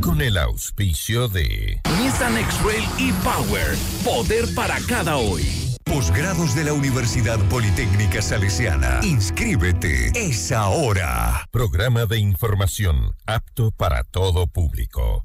[0.00, 5.76] con el auspicio de Nissan X-Rail e-Power, poder para cada hoy.
[5.84, 9.00] Posgrados de la Universidad Politécnica Salesiana.
[9.02, 10.12] Inscríbete.
[10.14, 11.46] Es ahora.
[11.50, 15.24] Programa de información apto para todo público.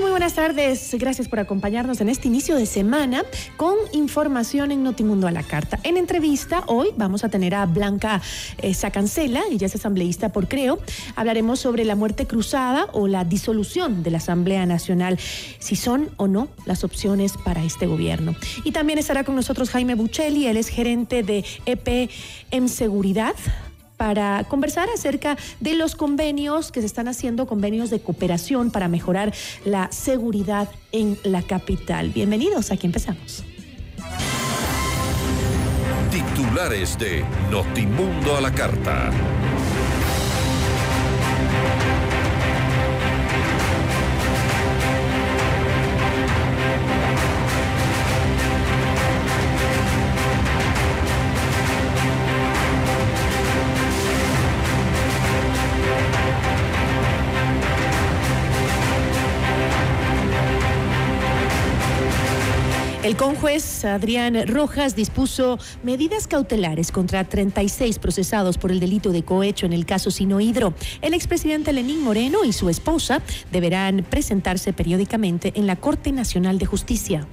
[0.00, 0.94] Muy buenas tardes.
[0.98, 3.24] Gracias por acompañarnos en este inicio de semana
[3.56, 5.78] con información en Notimundo a la Carta.
[5.82, 8.22] En entrevista hoy vamos a tener a Blanca
[8.58, 10.78] eh, Sacancela, ella es asambleísta por Creo.
[11.14, 15.18] Hablaremos sobre la muerte cruzada o la disolución de la Asamblea Nacional,
[15.58, 18.34] si son o no las opciones para este gobierno.
[18.64, 22.10] Y también estará con nosotros Jaime Buccelli, él es gerente de EP
[22.50, 23.34] en Seguridad
[24.02, 29.32] para conversar acerca de los convenios que se están haciendo, convenios de cooperación para mejorar
[29.64, 32.08] la seguridad en la capital.
[32.08, 33.44] Bienvenidos, aquí empezamos.
[36.10, 39.12] Titulares de Notimundo a la Carta.
[63.02, 69.66] El conjuez Adrián Rojas dispuso medidas cautelares contra 36 procesados por el delito de cohecho
[69.66, 70.72] en el caso Sinohidro.
[71.00, 73.20] El expresidente Lenín Moreno y su esposa
[73.50, 77.26] deberán presentarse periódicamente en la Corte Nacional de Justicia.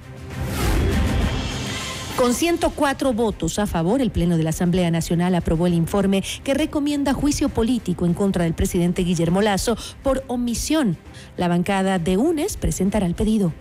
[2.16, 6.52] Con 104 votos a favor, el Pleno de la Asamblea Nacional aprobó el informe que
[6.52, 10.98] recomienda juicio político en contra del presidente Guillermo Lazo por omisión.
[11.36, 13.52] La bancada de UNES presentará el pedido.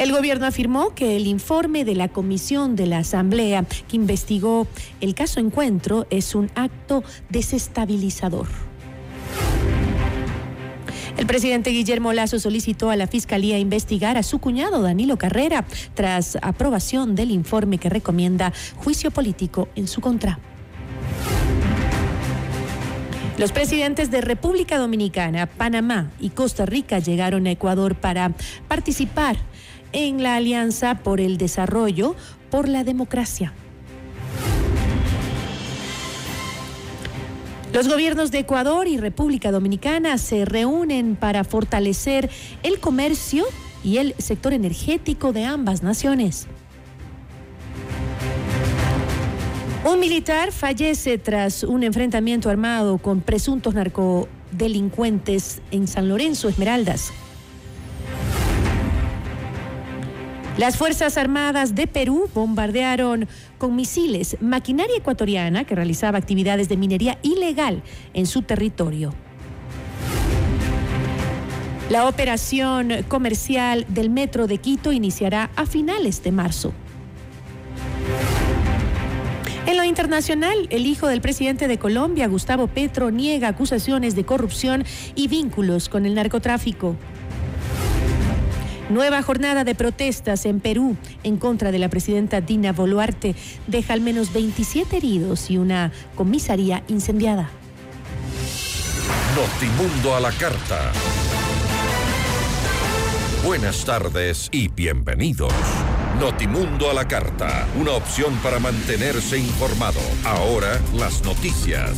[0.00, 4.66] El gobierno afirmó que el informe de la comisión de la Asamblea que investigó
[5.02, 8.46] el caso Encuentro es un acto desestabilizador.
[11.18, 16.38] El presidente Guillermo Lazo solicitó a la Fiscalía investigar a su cuñado Danilo Carrera tras
[16.40, 20.38] aprobación del informe que recomienda juicio político en su contra.
[23.36, 28.32] Los presidentes de República Dominicana, Panamá y Costa Rica llegaron a Ecuador para
[28.68, 29.36] participar
[29.92, 32.14] en la Alianza por el Desarrollo
[32.50, 33.52] por la Democracia.
[37.72, 42.28] Los gobiernos de Ecuador y República Dominicana se reúnen para fortalecer
[42.64, 43.44] el comercio
[43.84, 46.48] y el sector energético de ambas naciones.
[49.84, 57.12] Un militar fallece tras un enfrentamiento armado con presuntos narcodelincuentes en San Lorenzo, Esmeraldas.
[60.60, 63.26] Las Fuerzas Armadas de Perú bombardearon
[63.56, 67.82] con misiles maquinaria ecuatoriana que realizaba actividades de minería ilegal
[68.12, 69.14] en su territorio.
[71.88, 76.74] La operación comercial del Metro de Quito iniciará a finales de marzo.
[79.66, 84.84] En lo internacional, el hijo del presidente de Colombia, Gustavo Petro, niega acusaciones de corrupción
[85.14, 86.96] y vínculos con el narcotráfico.
[88.90, 93.36] Nueva jornada de protestas en Perú en contra de la presidenta Dina Boluarte
[93.68, 97.50] deja al menos 27 heridos y una comisaría incendiada.
[99.36, 100.90] Notimundo a la carta.
[103.46, 105.52] Buenas tardes y bienvenidos.
[106.18, 110.00] Notimundo a la carta, una opción para mantenerse informado.
[110.24, 111.96] Ahora las noticias.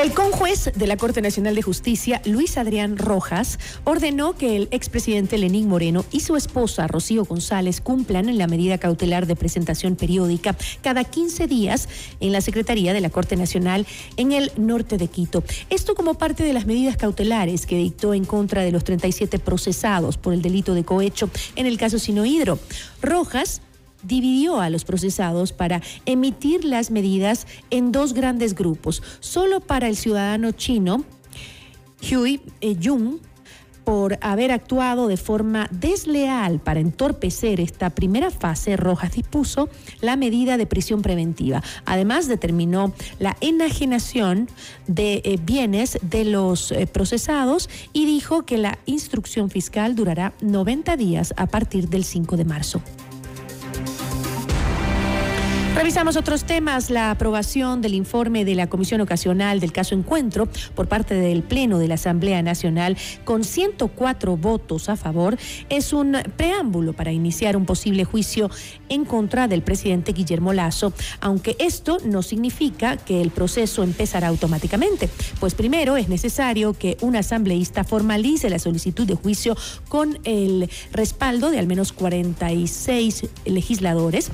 [0.00, 5.36] El conjuez de la Corte Nacional de Justicia, Luis Adrián Rojas, ordenó que el expresidente
[5.36, 10.56] Lenín Moreno y su esposa Rocío González cumplan en la medida cautelar de presentación periódica
[10.82, 11.86] cada 15 días
[12.20, 13.86] en la Secretaría de la Corte Nacional
[14.16, 15.44] en el norte de Quito.
[15.68, 20.16] Esto como parte de las medidas cautelares que dictó en contra de los 37 procesados
[20.16, 22.58] por el delito de cohecho en el caso Sinohidro.
[23.02, 23.60] Rojas
[24.02, 29.02] dividió a los procesados para emitir las medidas en dos grandes grupos.
[29.20, 31.04] Solo para el ciudadano chino,
[32.02, 32.40] Hui
[32.82, 33.18] Jung,
[33.84, 39.68] por haber actuado de forma desleal para entorpecer esta primera fase, Rojas dispuso
[40.00, 41.62] la medida de prisión preventiva.
[41.86, 44.48] Además, determinó la enajenación
[44.86, 50.96] de eh, bienes de los eh, procesados y dijo que la instrucción fiscal durará 90
[50.96, 52.82] días a partir del 5 de marzo.
[55.74, 56.90] Revisamos otros temas.
[56.90, 61.78] La aprobación del informe de la Comisión Ocasional del caso Encuentro por parte del Pleno
[61.78, 65.38] de la Asamblea Nacional con 104 votos a favor
[65.68, 68.50] es un preámbulo para iniciar un posible juicio
[68.88, 75.08] en contra del presidente Guillermo Lazo, aunque esto no significa que el proceso empezará automáticamente,
[75.38, 79.56] pues primero es necesario que un asambleísta formalice la solicitud de juicio
[79.88, 84.32] con el respaldo de al menos 46 legisladores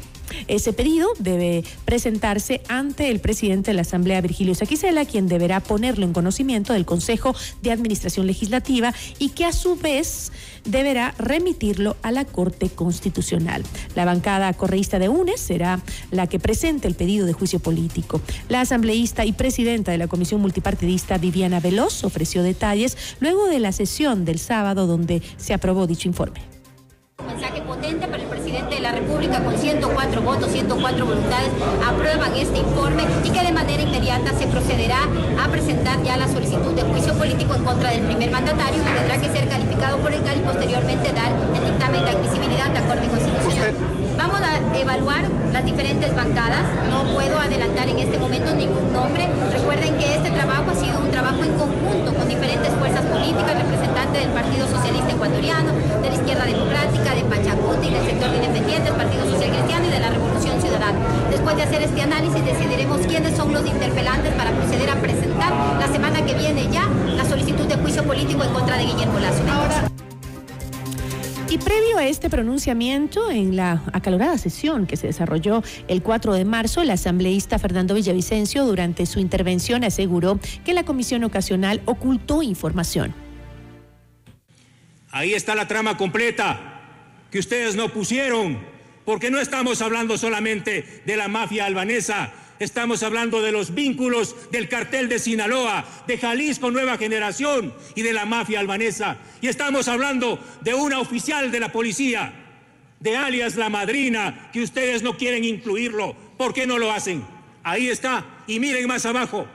[0.49, 6.05] ese pedido debe presentarse ante el presidente de la Asamblea, Virgilio Saquicela, quien deberá ponerlo
[6.05, 10.33] en conocimiento del Consejo de Administración Legislativa y que a su vez
[10.65, 13.63] deberá remitirlo a la Corte Constitucional.
[13.95, 15.81] La bancada correísta de UNES será
[16.11, 18.21] la que presente el pedido de juicio político.
[18.49, 23.73] La asambleísta y presidenta de la Comisión Multipartidista, Viviana Veloz, ofreció detalles luego de la
[23.73, 26.56] sesión del sábado donde se aprobó dicho informe.
[27.19, 31.51] Un mensaje potente para el presidente de la República con 104 votos, 104 voluntades
[31.83, 34.99] aprueban este informe y que de manera inmediata se procederá
[35.43, 39.19] a presentar ya la solicitud de juicio político en contra del primer mandatario que tendrá
[39.19, 42.87] que ser calificado por el CAL y posteriormente dar el dictamen de admisibilidad a la
[42.87, 44.06] Corte Constitucional.
[44.17, 49.29] Vamos a evaluar las diferentes bancadas, no puedo adelantar en este momento ningún nombre.
[49.53, 54.23] Recuerden que este trabajo ha sido un trabajo en conjunto con diferentes fuerzas políticas, representantes
[54.25, 55.73] del Partido Socialista Ecuatoriano,
[56.03, 60.01] de la Izquierda Democrática, de Pachacuti, del sector de independientes, Partido Social Cristiano y de
[60.01, 60.99] la Revolución Ciudadana.
[61.31, 65.89] Después de hacer este análisis decidiremos quiénes son los interpelantes para proceder a presentar la
[65.89, 70.06] semana que viene ya la solicitud de juicio político en contra de Guillermo Lazo.
[71.49, 76.45] Y previo a este pronunciamiento, en la acalorada sesión que se desarrolló el 4 de
[76.45, 83.15] marzo, el asambleísta Fernando Villavicencio, durante su intervención, aseguró que la comisión ocasional ocultó información.
[85.13, 86.83] Ahí está la trama completa
[87.31, 88.59] que ustedes no pusieron,
[89.05, 94.69] porque no estamos hablando solamente de la mafia albanesa, Estamos hablando de los vínculos del
[94.69, 99.19] cartel de Sinaloa, de Jalisco Nueva Generación y de la mafia albanesa.
[99.43, 102.33] Y estamos hablando de una oficial de la policía,
[103.01, 106.17] de alias La Madrina, que ustedes no quieren incluirlo.
[106.39, 107.25] ¿Por qué no lo hacen?
[107.63, 108.25] Ahí está.
[108.47, 109.47] Y miren más abajo.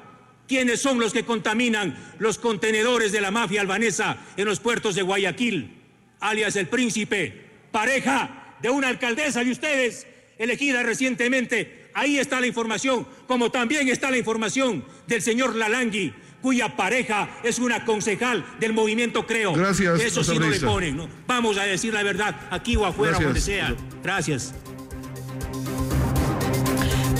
[0.48, 5.02] ¿Quiénes son los que contaminan los contenedores de la mafia albanesa en los puertos de
[5.02, 5.78] Guayaquil?
[6.20, 10.06] Alias el príncipe, pareja de una alcaldesa de ustedes,
[10.38, 16.76] elegida recientemente ahí está la información, como también está la información del señor Lalangui, cuya
[16.76, 19.54] pareja es una concejal del movimiento Creo.
[19.54, 20.02] Gracias.
[20.02, 21.08] Eso sí no le ponen, ¿no?
[21.28, 23.76] Vamos a decir la verdad, aquí o afuera, donde sea.
[24.04, 24.54] Gracias.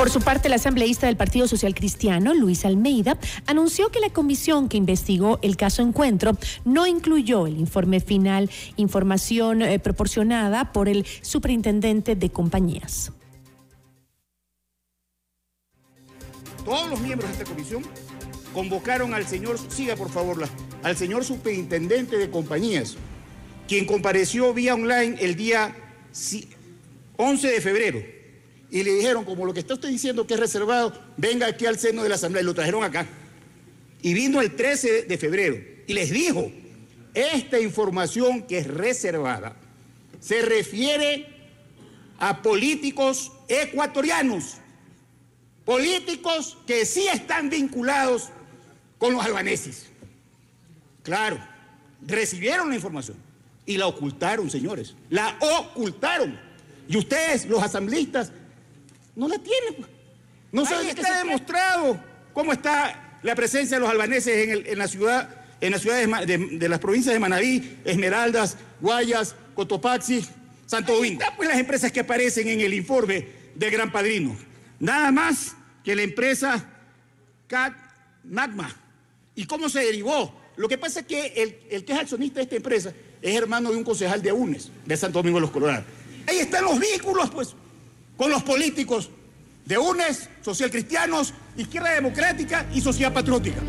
[0.02, 4.68] Por su parte, el asambleísta del Partido Social Cristiano, Luis Almeida, anunció que la comisión
[4.68, 6.36] que investigó el caso Encuentro
[6.66, 13.12] no incluyó el informe final, información eh, proporcionada por el superintendente de compañías.
[16.64, 17.84] Todos los miembros de esta comisión
[18.54, 20.48] convocaron al señor, siga por favor,
[20.84, 22.96] al señor superintendente de compañías,
[23.68, 25.76] quien compareció vía online el día
[27.18, 28.04] 11 de febrero.
[28.70, 31.78] Y le dijeron, como lo que está usted diciendo que es reservado, venga aquí al
[31.78, 32.42] seno de la Asamblea.
[32.42, 33.06] Y lo trajeron acá.
[34.02, 35.58] Y vino el 13 de febrero.
[35.88, 36.50] Y les dijo,
[37.14, 39.58] esta información que es reservada
[40.22, 41.28] se refiere
[42.18, 44.61] a políticos ecuatorianos
[45.66, 48.30] políticos que sí están vinculados
[48.98, 49.88] con los albaneses.
[51.04, 51.40] Claro,
[52.06, 53.18] recibieron la información
[53.66, 54.96] y la ocultaron, señores.
[55.10, 56.40] La ocultaron.
[56.88, 58.32] Y ustedes, los asambleístas,
[59.16, 59.86] no la tienen.
[60.52, 62.00] No saben está demostrado
[62.34, 65.30] cómo está la presencia de los albaneses en, la ciudad,
[65.62, 70.26] en las ciudades de, las provincias de Manabí, Esmeraldas, Guayas, Cotopaxi,
[70.66, 71.22] Santo Domingo.
[71.38, 74.36] pues las empresas que aparecen en el informe del Gran Padrino.
[74.82, 76.66] Nada más que la empresa
[77.48, 77.74] CAT
[78.24, 78.76] Magma.
[79.36, 80.36] ¿Y cómo se derivó?
[80.58, 83.70] Lo que pasa es que el, el que es accionista de esta empresa es hermano
[83.72, 85.86] de un concejal de UNES, de Santo Domingo de los Colorados.
[86.28, 87.56] Ahí están los vínculos, pues,
[88.18, 89.12] con los políticos
[89.66, 93.60] de UNES, socialcristianos, izquierda democrática y sociedad patriótica.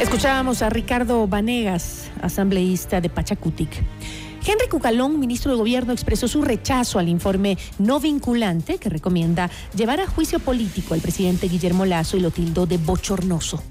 [0.00, 3.70] Escuchábamos a Ricardo Vanegas, asambleísta de Pachacutic.
[4.44, 10.00] Henry Cucalón, ministro de Gobierno, expresó su rechazo al informe no vinculante que recomienda llevar
[10.00, 13.62] a juicio político al presidente Guillermo Lazo y lo tildó de bochornoso.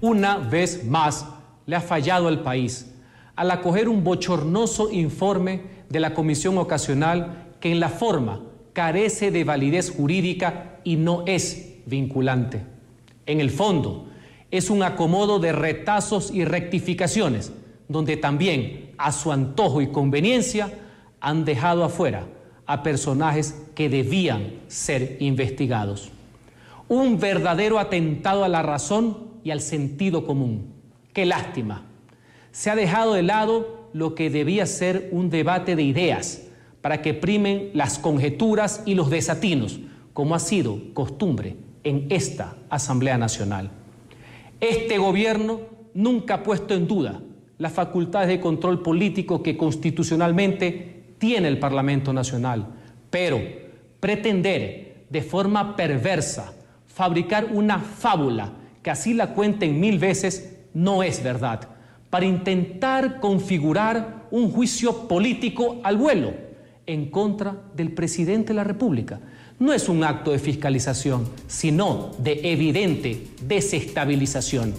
[0.00, 1.26] Una vez más
[1.66, 2.92] le ha fallado al país
[3.34, 8.42] al acoger un bochornoso informe de la Comisión Ocasional que en la forma
[8.72, 12.62] carece de validez jurídica y no es vinculante.
[13.26, 14.08] En el fondo,
[14.50, 17.52] es un acomodo de retazos y rectificaciones,
[17.88, 20.70] donde también, a su antojo y conveniencia,
[21.20, 22.26] han dejado afuera
[22.66, 26.10] a personajes que debían ser investigados.
[26.88, 30.74] Un verdadero atentado a la razón y al sentido común.
[31.12, 31.86] Qué lástima.
[32.52, 36.42] Se ha dejado de lado lo que debía ser un debate de ideas
[36.82, 39.80] para que primen las conjeturas y los desatinos,
[40.12, 43.70] como ha sido costumbre en esta Asamblea Nacional.
[44.60, 45.60] Este gobierno
[45.94, 47.20] nunca ha puesto en duda
[47.58, 52.66] las facultades de control político que constitucionalmente tiene el Parlamento Nacional,
[53.10, 53.40] pero
[54.00, 56.52] pretender de forma perversa
[56.86, 61.68] fabricar una fábula que así la cuenten mil veces no es verdad,
[62.10, 66.32] para intentar configurar un juicio político al vuelo
[66.86, 69.20] en contra del presidente de la República.
[69.58, 74.74] No es un acto de fiscalización, sino de evidente desestabilización.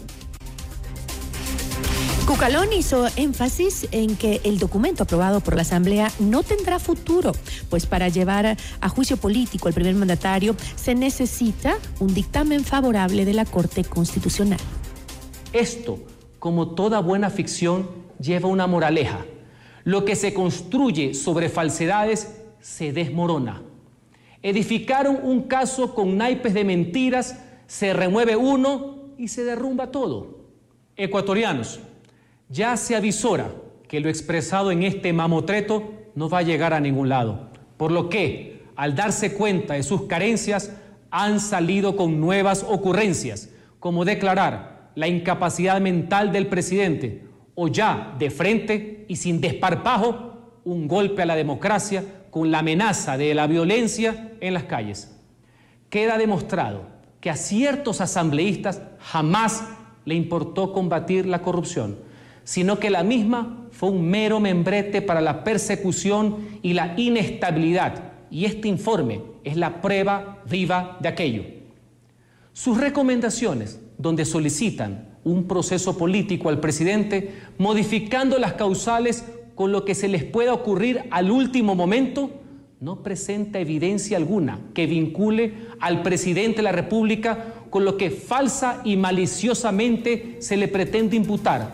[2.29, 7.31] Cucalón hizo énfasis en que el documento aprobado por la Asamblea no tendrá futuro,
[7.71, 13.33] pues para llevar a juicio político al primer mandatario se necesita un dictamen favorable de
[13.33, 14.59] la Corte Constitucional.
[15.53, 16.01] Esto,
[16.38, 19.25] como toda buena ficción, lleva una moraleja.
[19.83, 23.63] Lo que se construye sobre falsedades se desmorona.
[24.43, 30.45] Edificaron un caso con naipes de mentiras, se remueve uno y se derrumba todo.
[30.95, 31.79] Ecuatorianos,
[32.50, 33.51] ya se avisora
[33.88, 38.10] que lo expresado en este mamotreto no va a llegar a ningún lado, por lo
[38.10, 40.75] que, al darse cuenta de sus carencias,
[41.12, 47.24] han salido con nuevas ocurrencias, como declarar la incapacidad mental del presidente
[47.56, 50.34] o ya de frente y sin desparpajo
[50.65, 55.15] un golpe a la democracia con la amenaza de la violencia en las calles.
[55.89, 56.84] Queda demostrado
[57.22, 59.63] que a ciertos asambleístas jamás
[60.06, 62.08] le importó combatir la corrupción,
[62.43, 68.46] sino que la misma fue un mero membrete para la persecución y la inestabilidad, y
[68.46, 71.43] este informe es la prueba viva de aquello.
[72.53, 79.96] Sus recomendaciones, donde solicitan un proceso político al presidente, modificando las causales con lo que
[79.96, 82.31] se les pueda ocurrir al último momento,
[82.79, 88.81] no presenta evidencia alguna que vincule al presidente de la República con lo que falsa
[88.86, 91.74] y maliciosamente se le pretende imputar,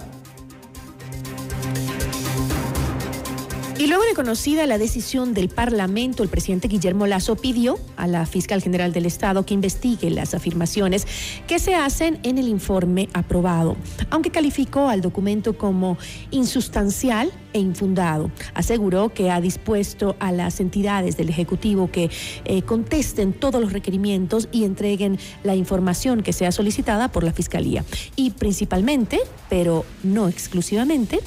[3.77, 8.25] Y luego de conocida la decisión del Parlamento, el presidente Guillermo Lazo pidió a la
[8.25, 11.05] fiscal general del Estado que investigue las afirmaciones
[11.45, 13.75] que se hacen en el informe aprobado,
[14.11, 15.97] aunque calificó al documento como
[16.31, 18.31] insustancial e infundado.
[18.53, 22.09] Aseguró que ha dispuesto a las entidades del Ejecutivo que
[22.45, 27.83] eh, contesten todos los requerimientos y entreguen la información que sea solicitada por la Fiscalía.
[28.15, 31.19] Y principalmente, pero no exclusivamente,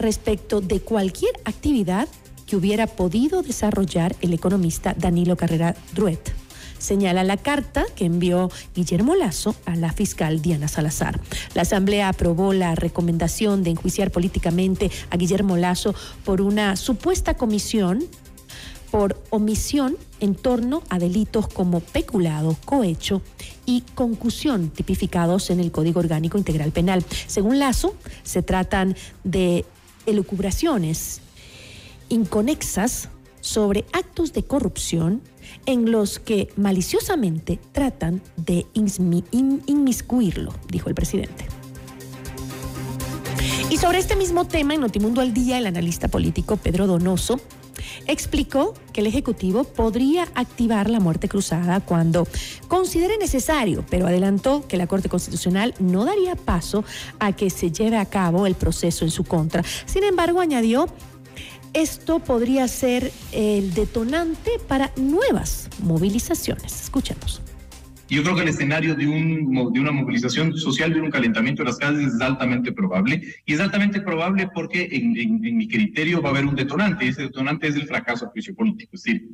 [0.00, 2.08] respecto de cualquier actividad
[2.46, 6.40] que hubiera podido desarrollar el economista Danilo Carrera Druet
[6.80, 11.20] señala la carta que envió Guillermo Lazo a la fiscal Diana Salazar.
[11.54, 18.04] La Asamblea aprobó la recomendación de enjuiciar políticamente a Guillermo Lazo por una supuesta comisión
[18.90, 23.22] por omisión en torno a delitos como peculado, cohecho
[23.64, 27.04] y concusión tipificados en el Código Orgánico Integral Penal.
[27.28, 29.64] Según Lazo, se tratan de
[30.06, 31.20] elucubraciones
[32.08, 33.08] inconexas
[33.40, 35.22] sobre actos de corrupción
[35.66, 41.46] en los que maliciosamente tratan de inmiscuirlo, dijo el presidente.
[43.70, 47.40] Y sobre este mismo tema, en Notimundo al Día, el analista político Pedro Donoso
[48.06, 52.26] explicó que el Ejecutivo podría activar la muerte cruzada cuando
[52.68, 56.84] considere necesario, pero adelantó que la Corte Constitucional no daría paso
[57.18, 59.62] a que se lleve a cabo el proceso en su contra.
[59.86, 60.86] Sin embargo, añadió
[61.72, 66.82] esto podría ser el detonante para nuevas movilizaciones.
[66.82, 67.40] Escuchemos.
[68.10, 71.68] Yo creo que el escenario de, un, de una movilización social, de un calentamiento de
[71.68, 73.22] las calles es altamente probable.
[73.46, 77.04] Y es altamente probable porque en, en, mi criterio va a haber un detonante.
[77.04, 78.90] Y ese detonante es el fracaso del juicio político.
[78.96, 79.28] Es decir,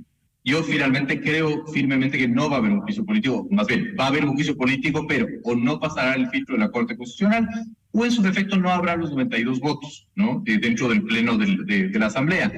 [0.45, 4.05] yo finalmente creo firmemente que no va a haber un juicio político, más bien, va
[4.05, 7.49] a haber un juicio político, pero o no pasará el filtro de la Corte Constitucional,
[7.91, 10.41] o en su defecto no habrá los 92 votos, ¿no?
[10.45, 12.53] dentro del pleno de, de la Asamblea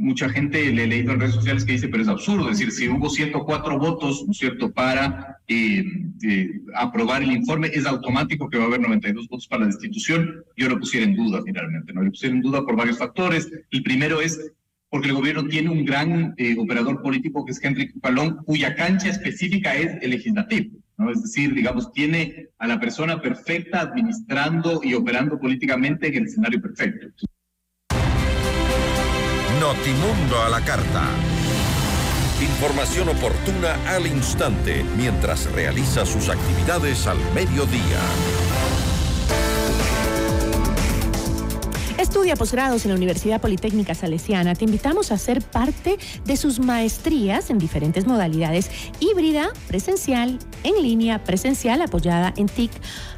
[0.00, 2.72] mucha gente le he leído en redes sociales que dice, pero es absurdo, es decir,
[2.72, 5.84] si hubo 104 votos, ¿no es cierto?, para eh,
[6.22, 10.42] eh, aprobar el informe, es automático que va a haber 92 votos para la destitución.
[10.56, 12.02] Yo lo pusiera en duda finalmente, ¿no?
[12.02, 13.50] Lo pusiera en duda por varios factores.
[13.70, 14.40] El primero es
[14.88, 19.10] porque el gobierno tiene un gran eh, operador político que es Henry Palón, cuya cancha
[19.10, 20.78] específica es el legislativo.
[20.96, 21.10] ¿no?
[21.10, 26.60] Es decir, digamos, tiene a la persona perfecta administrando y operando políticamente en el escenario
[26.60, 27.08] perfecto.
[29.60, 31.04] Notimundo a la carta.
[32.40, 38.00] Información oportuna al instante mientras realiza sus actividades al mediodía.
[41.98, 44.54] Estudia posgrados en la Universidad Politécnica Salesiana.
[44.54, 51.22] Te invitamos a ser parte de sus maestrías en diferentes modalidades, híbrida, presencial, en línea,
[51.22, 52.70] presencial, apoyada en TIC.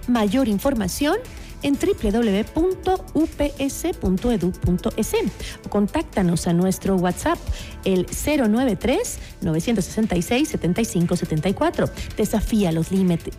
[0.08, 1.18] Mayor información
[1.62, 2.82] en www.ups.edu.es
[5.64, 7.38] o contáctanos a nuestro WhatsApp
[7.84, 11.90] el 093 966 7574.
[12.16, 12.88] Desafía los,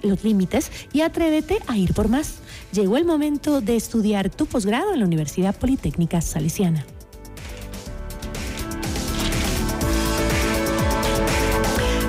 [0.01, 2.35] los límites y atrévete a ir por más.
[2.71, 6.85] Llegó el momento de estudiar tu posgrado en la Universidad Politécnica Salesiana.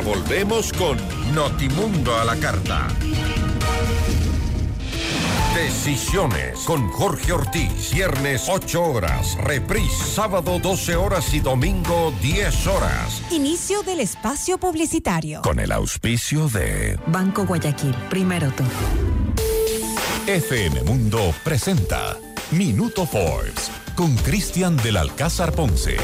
[0.00, 0.96] Volvemos con
[1.34, 2.88] Notimundo a la carta.
[5.54, 7.92] Decisiones con Jorge Ortiz.
[7.92, 9.36] Viernes 8 horas.
[9.42, 13.22] Reprise sábado 12 horas y domingo 10 horas.
[13.30, 15.42] Inicio del espacio publicitario.
[15.42, 17.94] Con el auspicio de Banco Guayaquil.
[18.08, 18.64] Primero tú.
[20.26, 22.16] FM Mundo presenta
[22.52, 25.96] Minuto Forbes con Cristian del Alcázar Ponce.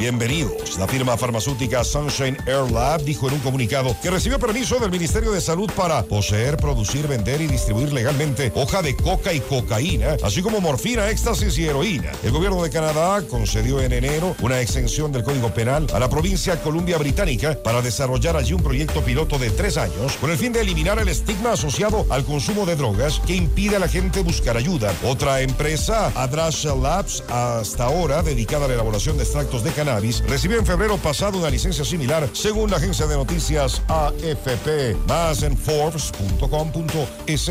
[0.00, 0.78] Bienvenidos.
[0.78, 5.30] La firma farmacéutica Sunshine Air Lab dijo en un comunicado que recibió permiso del Ministerio
[5.30, 10.40] de Salud para poseer, producir, vender y distribuir legalmente hoja de coca y cocaína, así
[10.40, 12.12] como morfina, éxtasis y heroína.
[12.22, 16.58] El gobierno de Canadá concedió en enero una exención del Código Penal a la provincia
[16.62, 20.62] Columbia Británica para desarrollar allí un proyecto piloto de tres años con el fin de
[20.62, 24.94] eliminar el estigma asociado al consumo de drogas que impide a la gente buscar ayuda.
[25.04, 30.58] Otra empresa, Adrasha Labs, hasta ahora dedicada a la elaboración de extractos de cannabis, recibió
[30.58, 34.96] en febrero pasado una licencia similar según la agencia de noticias AFP.
[35.08, 37.50] Más en Forbes.com.es.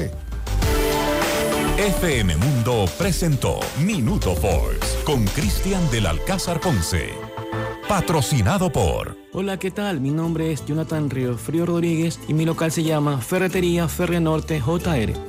[1.77, 7.09] FM Mundo presentó Minuto Forbes con Cristian del Alcázar Ponce.
[7.87, 9.17] Patrocinado por.
[9.33, 9.99] Hola, ¿qué tal?
[9.99, 14.61] Mi nombre es Jonathan Río Frío Rodríguez y mi local se llama Ferretería Ferre Norte
[14.61, 15.28] JR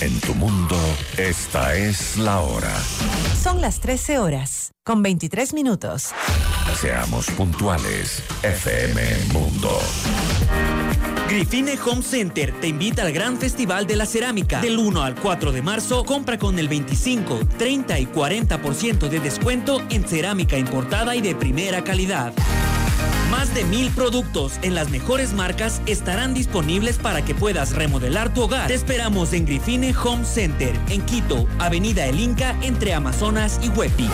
[0.00, 0.76] En tu mundo,
[1.16, 2.72] esta es la hora.
[3.42, 6.10] Son las 13 horas, con 23 minutos.
[6.80, 9.76] Seamos puntuales, FM Mundo.
[11.28, 14.60] Grifine Home Center te invita al gran festival de la cerámica.
[14.60, 19.82] Del 1 al 4 de marzo, compra con el 25, 30 y 40% de descuento
[19.90, 22.32] en cerámica importada y de primera calidad.
[23.30, 28.44] Más de mil productos en las mejores marcas estarán disponibles para que puedas remodelar tu
[28.44, 28.68] hogar.
[28.68, 34.08] Te esperamos en Grifine Home Center, en Quito, Avenida El Inca, entre Amazonas y Huepi.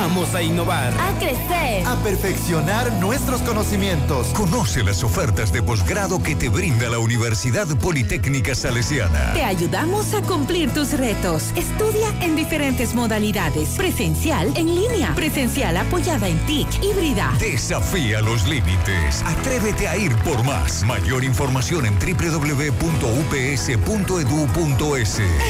[0.00, 0.94] Vamos a innovar.
[1.00, 1.84] A crecer.
[1.84, 4.28] A perfeccionar nuestros conocimientos.
[4.28, 9.32] Conoce las ofertas de posgrado que te brinda la Universidad Politécnica Salesiana.
[9.32, 11.50] Te ayudamos a cumplir tus retos.
[11.56, 13.70] Estudia en diferentes modalidades.
[13.70, 15.16] Presencial, en línea.
[15.16, 17.32] Presencial apoyada en TIC, híbrida.
[17.40, 19.24] Desafía los límites.
[19.26, 20.84] Atrévete a ir por más.
[20.84, 22.78] Mayor información en www.ups.edu.es.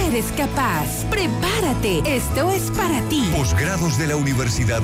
[0.07, 1.05] Eres capaz.
[1.11, 1.99] Prepárate.
[2.07, 3.29] Esto es para ti.
[3.37, 4.38] Posgrados de la Universidad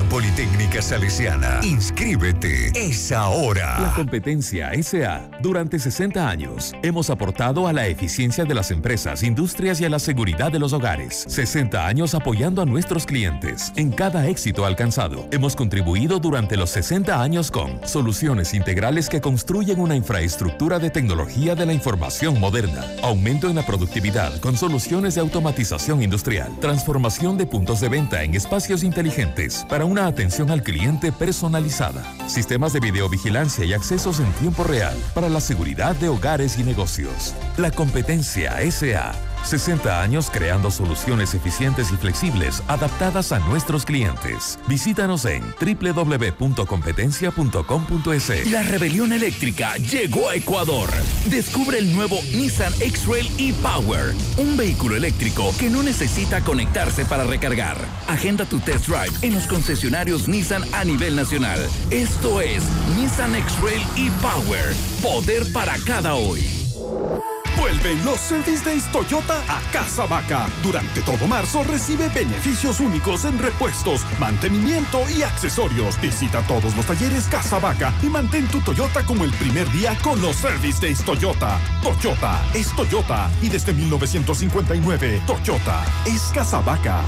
[0.09, 1.61] Politécnica Salesiana.
[1.63, 2.73] Inscríbete.
[2.75, 3.79] Es ahora.
[3.79, 5.29] La competencia SA.
[5.41, 9.99] Durante 60 años hemos aportado a la eficiencia de las empresas, industrias y a la
[9.99, 11.23] seguridad de los hogares.
[11.29, 15.25] 60 años apoyando a nuestros clientes en cada éxito alcanzado.
[15.31, 21.55] Hemos contribuido durante los 60 años con soluciones integrales que construyen una infraestructura de tecnología
[21.55, 27.47] de la información moderna, aumento en la productividad con soluciones de automatización industrial, transformación de
[27.47, 33.65] puntos de venta en espacios inteligentes para una atención al cliente personalizada, sistemas de videovigilancia
[33.65, 37.35] y accesos en tiempo real para la seguridad de hogares y negocios.
[37.57, 44.59] La competencia SA 60 años creando soluciones eficientes y flexibles adaptadas a nuestros clientes.
[44.67, 48.51] Visítanos en www.competencia.com.es.
[48.51, 50.89] La rebelión eléctrica llegó a Ecuador.
[51.25, 57.77] Descubre el nuevo Nissan X-Trail e-Power, un vehículo eléctrico que no necesita conectarse para recargar.
[58.07, 61.59] Agenda tu test drive en los concesionarios Nissan a nivel nacional.
[61.91, 62.63] Esto es
[62.97, 66.43] Nissan X-Trail e-Power, poder para cada hoy.
[67.65, 70.47] Vuelven los Service Days Toyota a Casa Vaca.
[70.61, 75.99] Durante todo marzo recibe beneficios únicos en repuestos, mantenimiento y accesorios.
[75.99, 80.21] Visita todos los talleres Casa Vaca y mantén tu Toyota como el primer día con
[80.21, 81.59] los Service Days Toyota.
[81.81, 87.01] Toyota es Toyota y desde 1959 Toyota es Casa Vaca.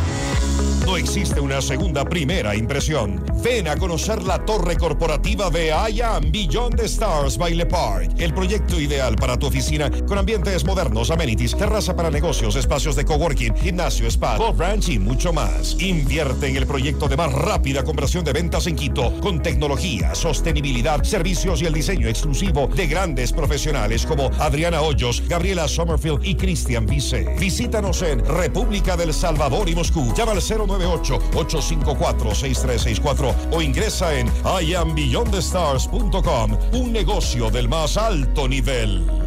[0.88, 3.24] No existe una segunda primera impresión.
[3.44, 8.10] Ven a conocer la torre corporativa de Am Beyond the Stars Baile Park.
[8.18, 10.18] El proyecto ideal para tu oficina con
[10.66, 15.76] modernos, amenities, terraza para negocios, espacios de coworking, gimnasio, spa, golf ranch y mucho más.
[15.80, 21.04] Invierte en el proyecto de más rápida conversión de ventas en Quito con tecnología, sostenibilidad,
[21.04, 26.86] servicios y el diseño exclusivo de grandes profesionales como Adriana Hoyos, Gabriela Sommerfield y Cristian
[26.86, 27.36] Vice.
[27.40, 30.14] Visítanos en República del Salvador y Moscú.
[30.16, 34.32] Llama al 098-854-6364 o ingresa en
[34.62, 36.58] iambeyondthestars.com.
[36.74, 39.27] Un negocio del más alto nivel.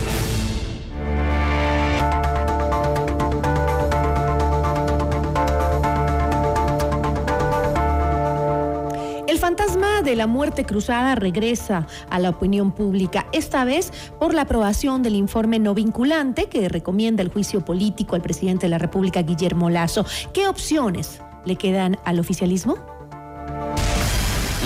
[9.51, 15.03] Fantasma de la muerte cruzada regresa a la opinión pública, esta vez por la aprobación
[15.03, 19.69] del informe no vinculante que recomienda el juicio político al presidente de la República, Guillermo
[19.69, 20.05] Lazo.
[20.33, 22.77] ¿Qué opciones le quedan al oficialismo?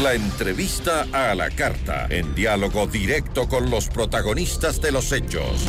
[0.04, 5.66] La entrevista a la carta, en diálogo directo con los protagonistas de los hechos.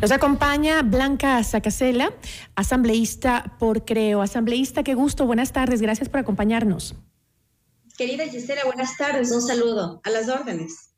[0.00, 2.14] Nos acompaña Blanca Sacasela,
[2.54, 4.22] asambleísta por Creo.
[4.22, 6.94] Asambleísta, qué gusto, buenas tardes, gracias por acompañarnos.
[7.98, 10.94] Querida Gisela, buenas tardes, un saludo, a las órdenes.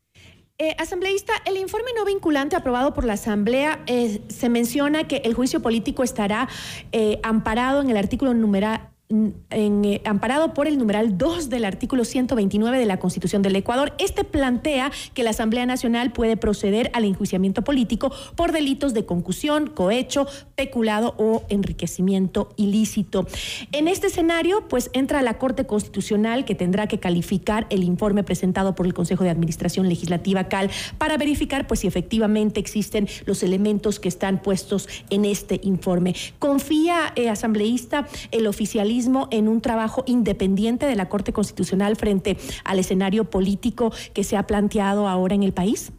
[0.57, 5.33] Eh, asambleísta, el informe no vinculante aprobado por la Asamblea eh, se menciona que el
[5.33, 6.47] juicio político estará
[6.93, 12.79] eh, amparado en el artículo numera, eh, amparado por el numeral 2 del artículo 129
[12.79, 13.93] de la Constitución del Ecuador.
[13.99, 19.67] Este plantea que la Asamblea Nacional puede proceder al enjuiciamiento político por delitos de concusión,
[19.67, 23.27] cohecho, peculado o enriquecimiento ilícito.
[23.71, 28.73] En este escenario, pues entra la Corte Constitucional que tendrá que calificar el informe presentado
[28.73, 33.99] por el Consejo de Administración Legislativa CAL para verificar pues si efectivamente existen los elementos
[33.99, 36.15] que están puestos en este informe.
[36.39, 42.79] ¿Confía, eh, asambleísta, el oficialismo en un trabajo independiente de la Corte Constitucional frente al
[42.79, 45.91] escenario político que se ha planteado ahora en el país?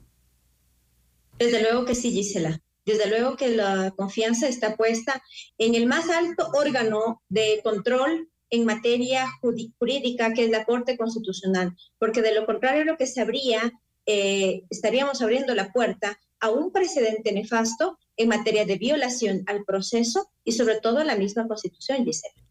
[1.38, 2.61] Desde luego que sí, Gisela.
[2.85, 5.23] Desde luego que la confianza está puesta
[5.59, 11.75] en el más alto órgano de control en materia jurídica, que es la Corte Constitucional,
[11.99, 13.73] porque de lo contrario lo que se habría,
[14.07, 20.31] eh, estaríamos abriendo la puerta a un precedente nefasto en materia de violación al proceso
[20.45, 22.44] y sobre todo a la misma Constitución, Gisela.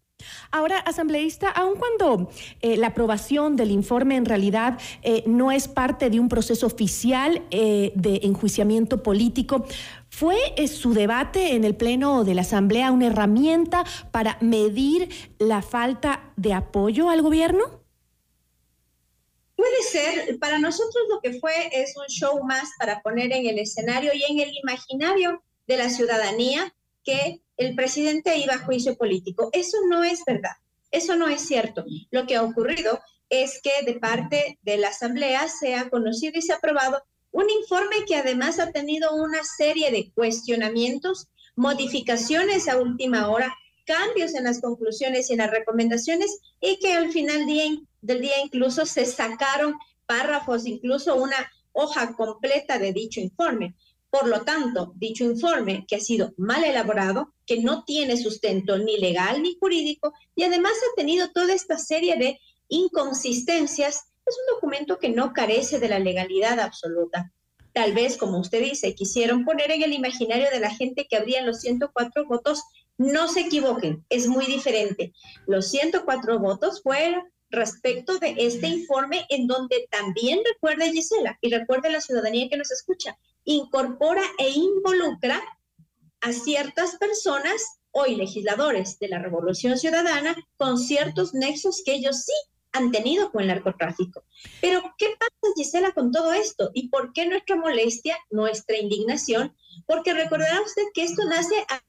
[0.51, 2.29] Ahora, asambleísta, aun cuando
[2.61, 7.41] eh, la aprobación del informe en realidad eh, no es parte de un proceso oficial
[7.51, 9.65] eh, de enjuiciamiento político,
[10.09, 15.09] ¿fue su debate en el Pleno de la Asamblea una herramienta para medir
[15.39, 17.83] la falta de apoyo al gobierno?
[19.55, 23.59] Puede ser, para nosotros lo que fue es un show más para poner en el
[23.59, 29.49] escenario y en el imaginario de la ciudadanía que el presidente iba a juicio político.
[29.53, 30.57] Eso no es verdad,
[30.91, 31.85] eso no es cierto.
[32.11, 36.41] Lo que ha ocurrido es que de parte de la Asamblea se ha conocido y
[36.41, 42.77] se ha aprobado un informe que además ha tenido una serie de cuestionamientos, modificaciones a
[42.77, 43.53] última hora,
[43.85, 47.45] cambios en las conclusiones y en las recomendaciones y que al final
[48.01, 53.75] del día incluso se sacaron párrafos, incluso una hoja completa de dicho informe.
[54.13, 58.99] Por lo tanto, dicho informe, que ha sido mal elaborado, que no tiene sustento ni
[58.99, 64.99] legal ni jurídico, y además ha tenido toda esta serie de inconsistencias, es un documento
[64.99, 67.33] que no carece de la legalidad absoluta.
[67.73, 71.47] Tal vez, como usted dice, quisieron poner en el imaginario de la gente que habrían
[71.47, 72.61] los 104 votos.
[72.99, 75.11] No se equivoquen, es muy diferente.
[75.47, 81.89] Los 104 votos fueron respecto de este informe en donde también recuerde Gisela y recuerde
[81.89, 85.41] la ciudadanía que nos escucha, incorpora e involucra
[86.21, 92.33] a ciertas personas, hoy legisladores de la Revolución Ciudadana, con ciertos nexos que ellos sí
[92.71, 94.23] han tenido con el narcotráfico.
[94.61, 96.71] Pero, ¿qué pasa, Gisela, con todo esto?
[96.73, 99.55] ¿Y por qué nuestra molestia, nuestra indignación?
[99.85, 101.81] Porque recordará usted que esto nace a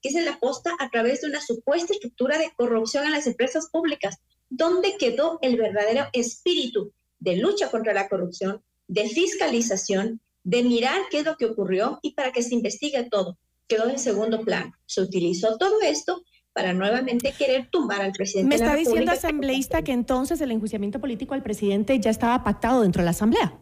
[0.00, 3.68] que se la posta a través de una supuesta estructura de corrupción en las empresas
[3.68, 4.18] públicas.
[4.48, 11.20] ¿Dónde quedó el verdadero espíritu de lucha contra la corrupción, de fiscalización, de mirar qué
[11.20, 13.38] es lo que ocurrió y para que se investigue todo.
[13.68, 14.72] Quedó en segundo plano.
[14.86, 16.22] Se utilizó todo esto
[16.54, 18.48] para nuevamente querer tumbar al presidente.
[18.48, 23.00] Me está diciendo asambleísta que entonces el enjuiciamiento político al presidente ya estaba pactado dentro
[23.00, 23.60] de la asamblea.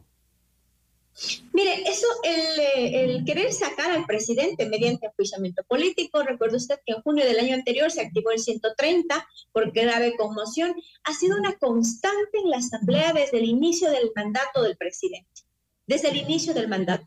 [1.53, 7.03] Mire, eso, el, el, querer sacar al presidente mediante enjuiciamiento político, recuerde usted que en
[7.03, 10.75] junio del año anterior se activó el 130 por grave conmoción,
[11.05, 15.43] ha sido una constante en la Asamblea desde el inicio del mandato del presidente,
[15.87, 17.07] desde el inicio del mandato.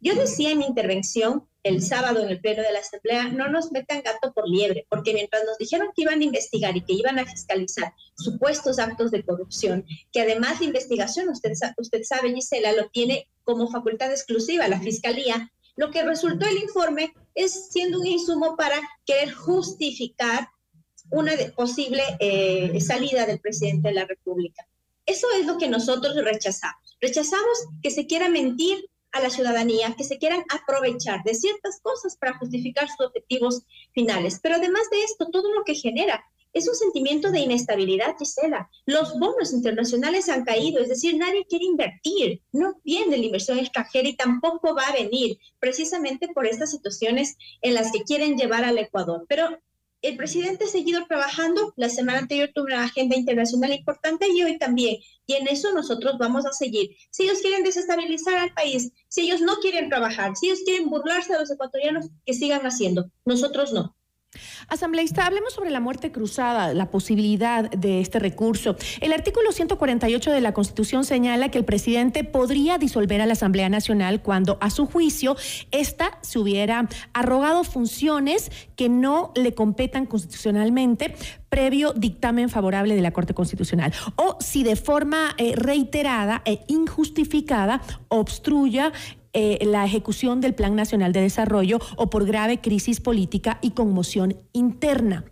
[0.00, 3.70] Yo decía en mi intervención el sábado en el pleno de la Asamblea, no nos
[3.70, 7.18] metan gato por liebre, porque mientras nos dijeron que iban a investigar y que iban
[7.18, 12.88] a fiscalizar supuestos actos de corrupción, que además de investigación, usted, usted sabe, Gisela, lo
[12.88, 18.56] tiene como facultad exclusiva la Fiscalía, lo que resultó el informe es siendo un insumo
[18.56, 20.48] para querer justificar
[21.10, 24.66] una posible eh, salida del presidente de la República.
[25.06, 26.96] Eso es lo que nosotros rechazamos.
[27.00, 32.16] Rechazamos que se quiera mentir a la ciudadanía que se quieran aprovechar de ciertas cosas
[32.16, 34.40] para justificar sus objetivos finales.
[34.42, 38.70] Pero además de esto, todo lo que genera es un sentimiento de inestabilidad, Gisela.
[38.86, 44.08] Los bonos internacionales han caído, es decir, nadie quiere invertir, no viene la inversión extranjera
[44.08, 48.78] y tampoco va a venir, precisamente por estas situaciones en las que quieren llevar al
[48.78, 49.26] Ecuador.
[49.28, 49.58] Pero
[50.02, 54.58] el presidente ha seguido trabajando, la semana anterior tuvo una agenda internacional importante y hoy
[54.58, 54.98] también.
[55.26, 56.90] Y en eso nosotros vamos a seguir.
[57.10, 61.32] Si ellos quieren desestabilizar al país, si ellos no quieren trabajar, si ellos quieren burlarse
[61.32, 63.10] de los ecuatorianos, que sigan haciendo.
[63.24, 63.96] Nosotros no.
[64.68, 68.76] Asambleísta, hablemos sobre la muerte cruzada, la posibilidad de este recurso.
[69.00, 73.70] El artículo 148 de la Constitución señala que el presidente podría disolver a la Asamblea
[73.70, 75.36] Nacional cuando, a su juicio,
[75.70, 81.14] ésta se hubiera arrogado funciones que no le competan constitucionalmente
[81.48, 87.80] previo dictamen favorable de la Corte Constitucional o si de forma eh, reiterada e injustificada
[88.08, 88.92] obstruya
[89.32, 94.36] eh, la ejecución del Plan Nacional de Desarrollo o por grave crisis política y conmoción
[94.52, 95.24] interna.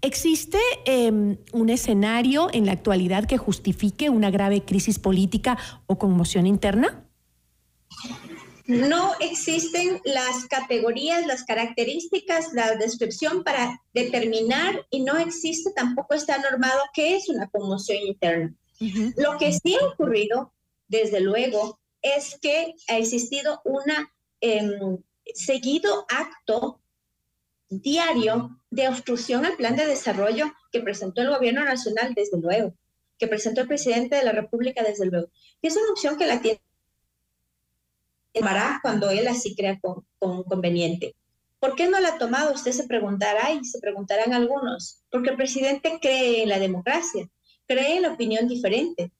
[0.00, 6.46] ¿Existe em, un escenario en la actualidad que justifique una grave crisis política o conmoción
[6.46, 7.04] interna?
[8.66, 16.38] No existen las categorías, las características, la descripción para determinar y no existe tampoco está
[16.38, 18.54] normado qué es una conmoción interna.
[19.16, 20.52] Lo que sí ha ocurrido,
[20.88, 23.82] desde luego, es que ha existido un
[24.40, 24.98] em,
[25.34, 26.80] seguido acto
[27.70, 32.74] diario de obstrucción al plan de desarrollo que presentó el gobierno nacional, desde luego,
[33.18, 35.28] que presentó el presidente de la República, desde luego.
[35.62, 36.60] Y es una opción que la tiene
[38.82, 39.80] cuando él así crea
[40.18, 41.14] conveniente.
[41.58, 42.52] ¿Por qué no la ha tomado?
[42.52, 45.02] Usted se preguntará y se preguntarán algunos.
[45.10, 47.28] Porque el presidente cree en la democracia,
[47.66, 49.12] cree en la opinión diferente.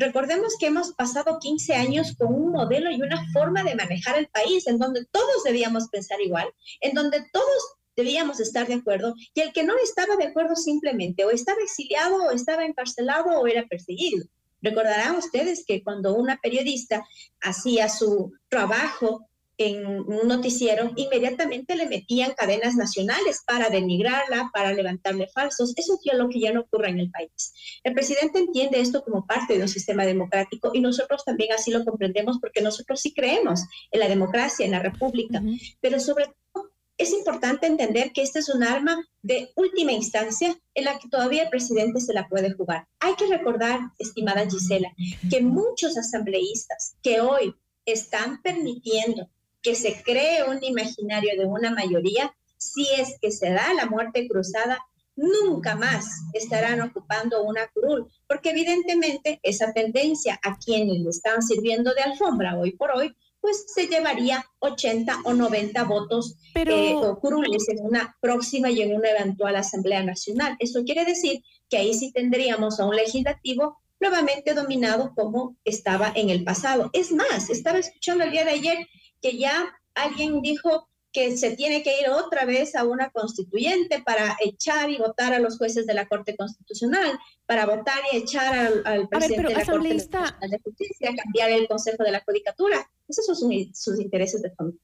[0.00, 4.28] Recordemos que hemos pasado 15 años con un modelo y una forma de manejar el
[4.28, 6.48] país en donde todos debíamos pensar igual,
[6.80, 11.26] en donde todos debíamos estar de acuerdo y el que no estaba de acuerdo simplemente
[11.26, 14.24] o estaba exiliado o estaba encarcelado o era perseguido.
[14.62, 17.06] Recordarán ustedes que cuando una periodista
[17.42, 19.28] hacía su trabajo
[19.68, 25.74] en un noticiero, inmediatamente le metían cadenas nacionales para denigrarla, para levantarle falsos.
[25.76, 27.52] Eso es lo que ya no ocurre en el país.
[27.84, 31.84] El presidente entiende esto como parte de un sistema democrático y nosotros también así lo
[31.84, 35.42] comprendemos porque nosotros sí creemos en la democracia, en la república,
[35.80, 40.84] pero sobre todo es importante entender que este es un arma de última instancia en
[40.84, 42.86] la que todavía el presidente se la puede jugar.
[43.00, 44.92] Hay que recordar, estimada Gisela,
[45.30, 47.54] que muchos asambleístas que hoy
[47.86, 49.28] están permitiendo
[49.62, 54.28] que se cree un imaginario de una mayoría, si es que se da la muerte
[54.28, 54.78] cruzada,
[55.16, 61.92] nunca más estarán ocupando una curul, porque evidentemente esa tendencia a quienes le están sirviendo
[61.94, 66.74] de alfombra hoy por hoy pues se llevaría 80 o 90 votos Pero...
[66.74, 70.56] eh, o curules en una próxima y en una eventual Asamblea Nacional.
[70.58, 76.30] Eso quiere decir que ahí sí tendríamos a un legislativo nuevamente dominado como estaba en
[76.30, 76.90] el pasado.
[76.92, 78.86] Es más, estaba escuchando el día de ayer
[79.20, 84.36] que ya alguien dijo que se tiene que ir otra vez a una constituyente para
[84.40, 88.82] echar y votar a los jueces de la Corte Constitucional, para votar y echar al,
[88.84, 92.88] al presidente ver, de la Corte Nacional de Justicia, cambiar el Consejo de la Judicatura.
[93.10, 94.76] Esos son sus, sus intereses de fondo.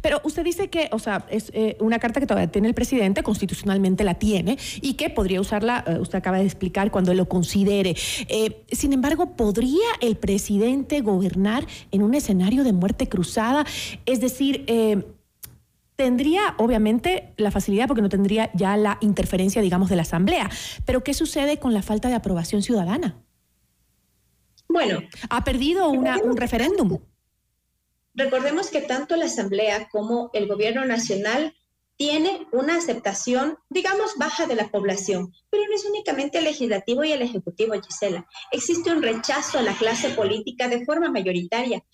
[0.00, 3.22] Pero usted dice que, o sea, es eh, una carta que todavía tiene el presidente,
[3.22, 7.96] constitucionalmente la tiene, y que podría usarla, eh, usted acaba de explicar, cuando lo considere.
[8.28, 13.64] Eh, sin embargo, ¿podría el presidente gobernar en un escenario de muerte cruzada?
[14.06, 14.64] Es decir,
[15.96, 20.50] tendría obviamente la facilidad porque no tendría ya la interferencia, digamos, de la Asamblea.
[20.84, 23.16] Pero ¿qué sucede con la falta de aprobación ciudadana?
[24.68, 25.00] Bueno.
[25.30, 26.98] Ha perdido una, un referéndum.
[28.14, 31.54] Recordemos que tanto la Asamblea como el Gobierno Nacional
[31.96, 37.12] tiene una aceptación, digamos, baja de la población, pero no es únicamente el legislativo y
[37.12, 38.26] el ejecutivo, Gisela.
[38.50, 41.84] Existe un rechazo a la clase política de forma mayoritaria.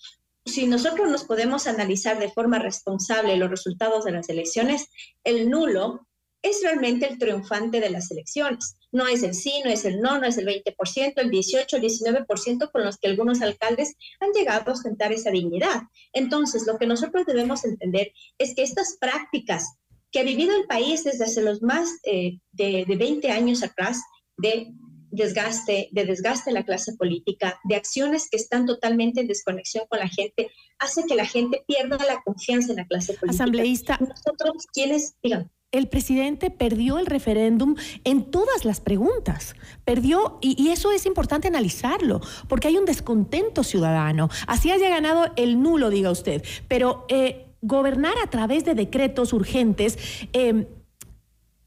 [0.45, 4.89] Si nosotros nos podemos analizar de forma responsable los resultados de las elecciones,
[5.23, 6.07] el nulo
[6.41, 8.77] es realmente el triunfante de las elecciones.
[8.91, 11.83] No es el sí, no es el no, no es el 20%, el 18, el
[11.83, 15.83] 19% con los que algunos alcaldes han llegado a ostentar esa dignidad.
[16.13, 19.77] Entonces, lo que nosotros debemos entender es que estas prácticas
[20.11, 24.01] que ha vivido el país desde hace los más eh, de, de 20 años atrás,
[24.37, 24.73] de
[25.11, 29.99] desgaste, de desgaste de la clase política, de acciones que están totalmente en desconexión con
[29.99, 30.49] la gente,
[30.79, 33.43] hace que la gente pierda la confianza en la clase política.
[33.43, 33.97] Asambleísta.
[33.99, 39.55] Nosotros, quienes, digan el presidente perdió el referéndum en todas las preguntas.
[39.85, 44.29] Perdió, y, eso es importante analizarlo, porque hay un descontento ciudadano.
[44.47, 46.43] Así haya ganado el nulo, diga usted.
[46.67, 49.97] Pero eh, gobernar a través de decretos urgentes.
[50.33, 50.67] Eh,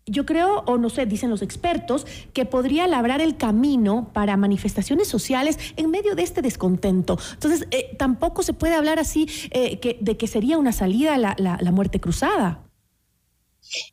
[0.06, 5.08] yo creo, o no sé, dicen los expertos, que podría labrar el camino para manifestaciones
[5.08, 7.18] sociales en medio de este descontento.
[7.32, 12.00] Entonces, eh, tampoco se puede hablar así eh, de que sería una salida la muerte
[12.00, 12.64] cruzada.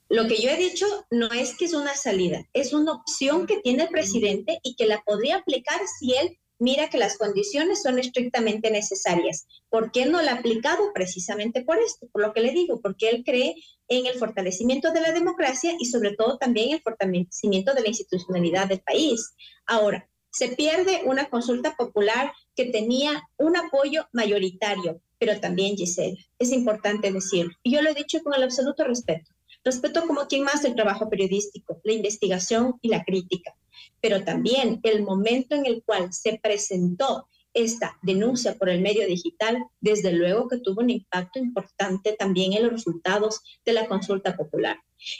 [0.10, 3.60] Lo que yo he dicho no es que es una salida, es una opción que
[3.62, 7.98] tiene el presidente y que la podría aplicar si él mira que las condiciones son
[7.98, 9.48] estrictamente necesarias.
[9.70, 10.94] ¿Por qué no la ha aplicado?
[10.94, 13.56] Precisamente por esto, por lo que le digo, porque él cree
[13.88, 18.68] en el fortalecimiento de la democracia y sobre todo también el fortalecimiento de la institucionalidad
[18.68, 19.34] del país.
[19.66, 26.51] Ahora, se pierde una consulta popular que tenía un apoyo mayoritario, pero también Gisela, es
[26.51, 27.53] importante decirlo.
[27.64, 29.31] Y yo lo he dicho con el absoluto respeto.
[29.64, 33.55] Respeto como quien más el trabajo periodístico, la investigación y la crítica,
[33.99, 39.66] pero también el momento en el cual se presentó esta denuncia por el medio digital,
[39.80, 44.78] desde luego que tuvo un impacto importante también en los resultados de la consulta popular.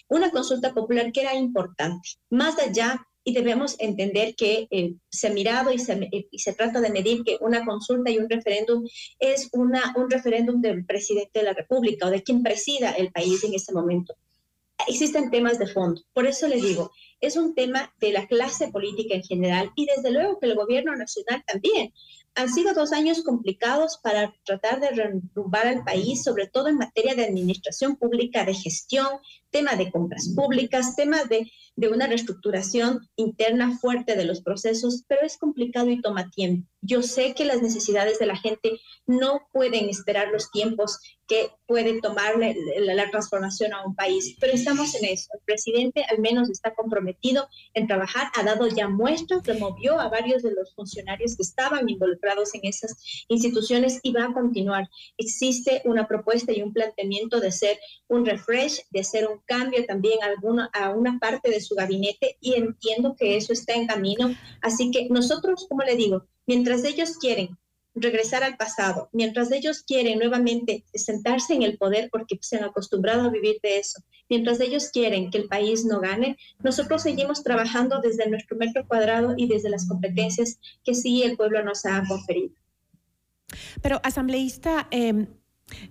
[0.08, 5.32] Una consulta popular que era importante, más allá y debemos entender que eh, se ha
[5.32, 8.84] mirado y se, y se, trata de medir que una consulta y un referéndum
[9.20, 13.44] es una, un referéndum del presidente de la República o de quien presida el país
[13.44, 14.16] en este momento.
[14.88, 16.02] Existen temas de fondo.
[16.14, 20.12] Por eso le digo, es un tema de la clase política en general y desde
[20.12, 21.94] luego que el gobierno nacional también.
[22.34, 27.14] Han sido dos años complicados para tratar de derrumbar al país, sobre todo en materia
[27.14, 29.08] de administración pública, de gestión,
[29.50, 35.38] tema de compras públicas, tema de una reestructuración interna fuerte de los procesos, pero es
[35.38, 36.70] complicado y toma tiempo.
[36.80, 41.00] Yo sé que las necesidades de la gente no pueden esperar los tiempos
[41.32, 45.30] que puede tomar la, transformación a un país, pero estamos en eso.
[45.34, 50.44] El presidente al menos está comprometido en trabajar, ha dado ya muestras, removió a varios
[50.44, 54.90] de los funcionarios que estaban involucrados en esas instituciones y va a continuar.
[55.18, 57.80] Existe una propuesta y un planteamiento de ser
[58.10, 62.56] un refresh, de ser un cambio también alguna, a una parte de su gabinete y
[62.56, 64.36] entiendo que eso está en camino.
[64.62, 67.58] Así que nosotros, como le digo, mientras ellos quieren
[67.94, 73.24] regresar al pasado, mientras ellos quieren nuevamente sentarse en el poder porque se han acostumbrado
[73.28, 78.00] a vivir de eso, mientras ellos quieren que el país no gane, nosotros seguimos trabajando
[78.02, 82.56] desde nuestro metro cuadrado y desde las competencias que sí el pueblo nos ha conferido.
[83.82, 85.28] Pero, asambleísta, eh,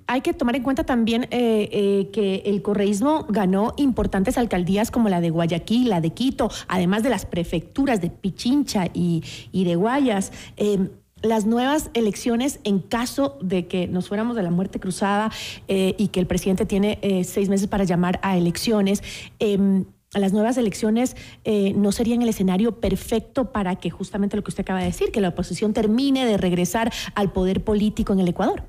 [0.06, 5.08] hay que tomar en cuenta también eh, eh, que el correísmo ganó importantes alcaldías como
[5.08, 9.22] la de Guayaquil, la de Quito, además de las prefecturas de Pichincha y,
[9.52, 10.32] de Guayas.
[10.56, 10.90] Eh,
[11.22, 15.30] las nuevas elecciones, en caso de que nos fuéramos de la muerte cruzada
[15.68, 19.02] eh, y que el presidente tiene eh, seis meses para llamar a elecciones,
[19.38, 21.14] em, las nuevas elecciones
[21.44, 25.12] eh, no serían el escenario perfecto para que justamente lo que usted acaba de decir,
[25.12, 28.64] que la oposición termine de regresar al poder político en el Ecuador.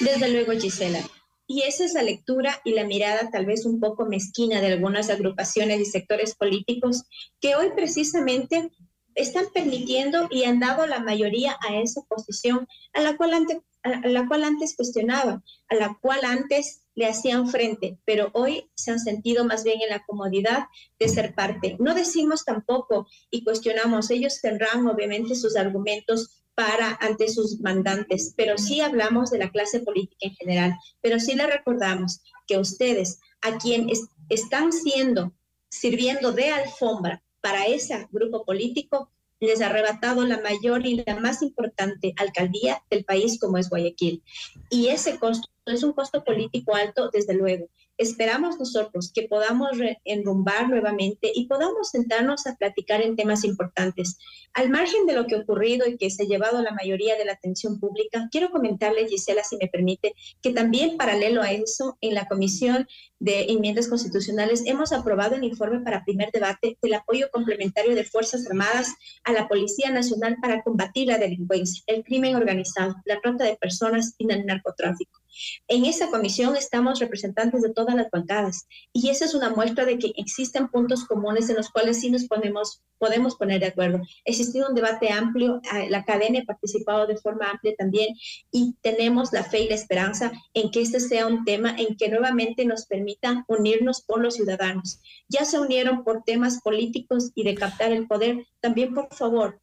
[0.00, 1.00] Desde luego, Gisela.
[1.46, 5.10] Y esa es la lectura y la mirada tal vez un poco mezquina de algunas
[5.10, 7.04] agrupaciones y sectores políticos
[7.40, 8.70] que hoy precisamente
[9.14, 14.08] están permitiendo y han dado la mayoría a esa posición a la cual antes, a
[14.08, 19.00] la cual antes cuestionaban, a la cual antes le hacían frente, pero hoy se han
[19.00, 20.66] sentido más bien en la comodidad
[20.98, 21.76] de ser parte.
[21.78, 28.58] No decimos tampoco y cuestionamos, ellos tendrán obviamente sus argumentos para ante sus mandantes, pero
[28.58, 33.56] sí hablamos de la clase política en general, pero sí le recordamos que ustedes, a
[33.58, 35.32] quienes están siendo,
[35.70, 41.42] sirviendo de alfombra para ese grupo político, les ha arrebatado la mayor y la más
[41.42, 44.22] importante alcaldía del país como es Guayaquil.
[44.70, 47.68] Y ese costo es un costo político alto, desde luego,
[48.02, 49.70] esperamos nosotros que podamos
[50.04, 54.18] enrumbar nuevamente y podamos sentarnos a platicar en temas importantes.
[54.52, 57.24] Al margen de lo que ha ocurrido y que se ha llevado la mayoría de
[57.24, 62.14] la atención pública, quiero comentarle, Gisela, si me permite, que también paralelo a eso, en
[62.14, 62.86] la Comisión
[63.18, 68.46] de Enmiendas Constitucionales hemos aprobado el informe para primer debate del apoyo complementario de Fuerzas
[68.48, 68.94] Armadas
[69.24, 74.14] a la Policía Nacional para combatir la delincuencia, el crimen organizado, la trata de personas
[74.18, 75.21] y el narcotráfico.
[75.68, 79.98] En esa comisión estamos representantes de todas las bancadas y esa es una muestra de
[79.98, 84.00] que existen puntos comunes en los cuales sí nos ponemos, podemos poner de acuerdo.
[84.24, 88.14] Existido un debate amplio, la academia ha participado de forma amplia también
[88.50, 92.08] y tenemos la fe y la esperanza en que este sea un tema en que
[92.08, 95.00] nuevamente nos permita unirnos por los ciudadanos.
[95.28, 98.46] Ya se unieron por temas políticos y de captar el poder.
[98.60, 99.60] También, por favor,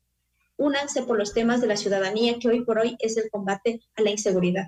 [0.57, 4.01] únanse por los temas de la ciudadanía que hoy por hoy es el combate a
[4.01, 4.67] la inseguridad.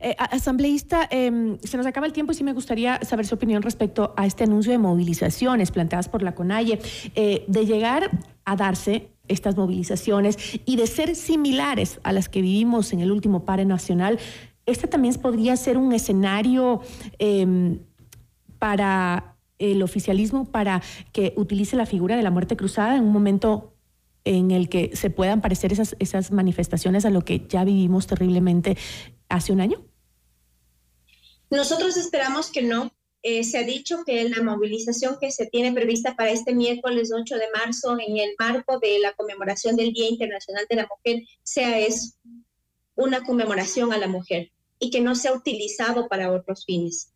[0.00, 3.62] Eh, asambleísta, eh, se nos acaba el tiempo y sí me gustaría saber su opinión
[3.62, 6.78] respecto a este anuncio de movilizaciones planteadas por la CONAIE,
[7.16, 8.10] eh, de llegar
[8.44, 13.44] a darse estas movilizaciones y de ser similares a las que vivimos en el último
[13.44, 14.20] pare nacional.
[14.66, 16.80] Este también podría ser un escenario
[17.18, 17.80] em,
[18.58, 20.80] para el oficialismo para
[21.12, 23.74] que utilice la figura de la muerte cruzada en un momento
[24.24, 28.76] en el que se puedan parecer esas, esas manifestaciones a lo que ya vivimos terriblemente
[29.28, 29.87] hace un año?
[31.50, 32.92] Nosotros esperamos que no.
[33.22, 37.36] Eh, se ha dicho que la movilización que se tiene prevista para este miércoles 8
[37.36, 41.84] de marzo en el marco de la conmemoración del Día Internacional de la Mujer sea
[42.94, 47.12] una conmemoración a la mujer y que no sea utilizado para otros fines.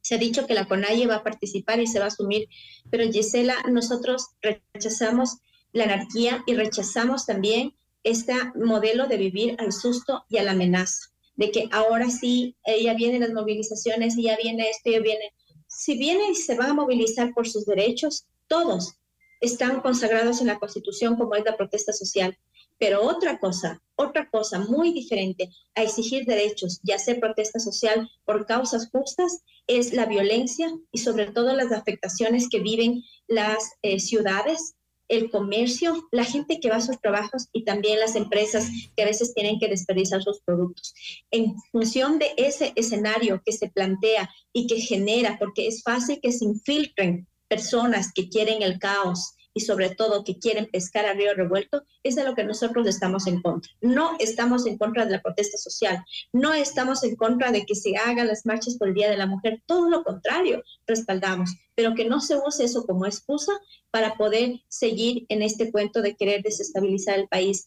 [0.00, 2.48] Se ha dicho que la CONAIE va a participar y se va a asumir,
[2.90, 5.38] pero Gisela, nosotros rechazamos
[5.72, 11.10] la anarquía y rechazamos también este modelo de vivir al susto y a la amenaza
[11.38, 15.32] de que ahora sí, ya vienen las movilizaciones, ya viene esto, ya viene.
[15.68, 18.96] Si vienen y se van a movilizar por sus derechos, todos
[19.40, 22.36] están consagrados en la Constitución como es la protesta social.
[22.76, 28.44] Pero otra cosa, otra cosa muy diferente a exigir derechos y hacer protesta social por
[28.44, 34.74] causas justas es la violencia y sobre todo las afectaciones que viven las eh, ciudades,
[35.08, 39.06] el comercio, la gente que va a sus trabajos y también las empresas que a
[39.06, 40.94] veces tienen que desperdiciar sus productos.
[41.30, 46.32] En función de ese escenario que se plantea y que genera, porque es fácil que
[46.32, 51.34] se infiltren personas que quieren el caos, y sobre todo que quieren pescar a río
[51.34, 53.72] revuelto, es de lo que nosotros estamos en contra.
[53.80, 57.96] No estamos en contra de la protesta social, no estamos en contra de que se
[57.96, 62.04] hagan las marchas por el Día de la Mujer, todo lo contrario, respaldamos, pero que
[62.04, 63.50] no se use eso como excusa
[63.90, 67.66] para poder seguir en este cuento de querer desestabilizar el país.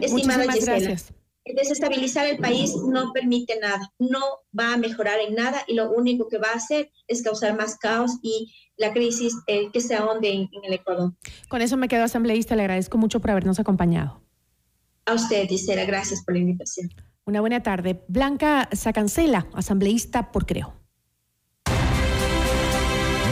[0.00, 0.96] Estimada Gisela,
[1.44, 4.20] desestabilizar el país no permite nada, no
[4.58, 7.78] va a mejorar en nada y lo único que va a hacer es causar más
[7.78, 11.12] caos y la crisis eh, que se ahonde en, el Ecuador.
[11.48, 14.22] Con eso me quedo asambleísta, le agradezco mucho por habernos acompañado.
[15.04, 16.90] A usted, Gisela, gracias por la invitación.
[17.24, 18.02] Una buena tarde.
[18.08, 20.74] Blanca Sacancela, asambleísta por Creo.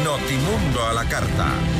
[0.05, 1.80] Notimundo a la carta.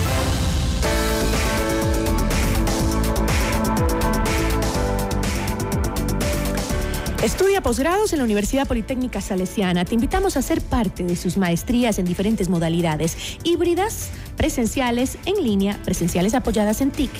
[7.23, 9.85] Estudia posgrados en la Universidad Politécnica Salesiana.
[9.85, 15.79] Te invitamos a ser parte de sus maestrías en diferentes modalidades, híbridas, presenciales, en línea,
[15.85, 17.11] presenciales apoyadas en TIC.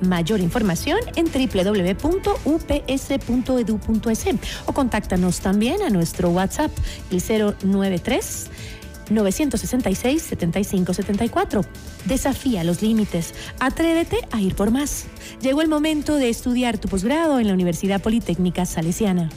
[0.00, 2.24] Mayor información en www.ups.edu.es
[4.66, 6.70] o contáctanos también a nuestro WhatsApp,
[7.10, 7.20] el
[7.64, 8.50] 093
[9.10, 11.62] 966 7574.
[12.04, 13.34] Desafía los límites.
[13.58, 15.06] Atrévete a ir por más.
[15.42, 19.28] Llegó el momento de estudiar tu posgrado en la Universidad Politécnica Salesiana.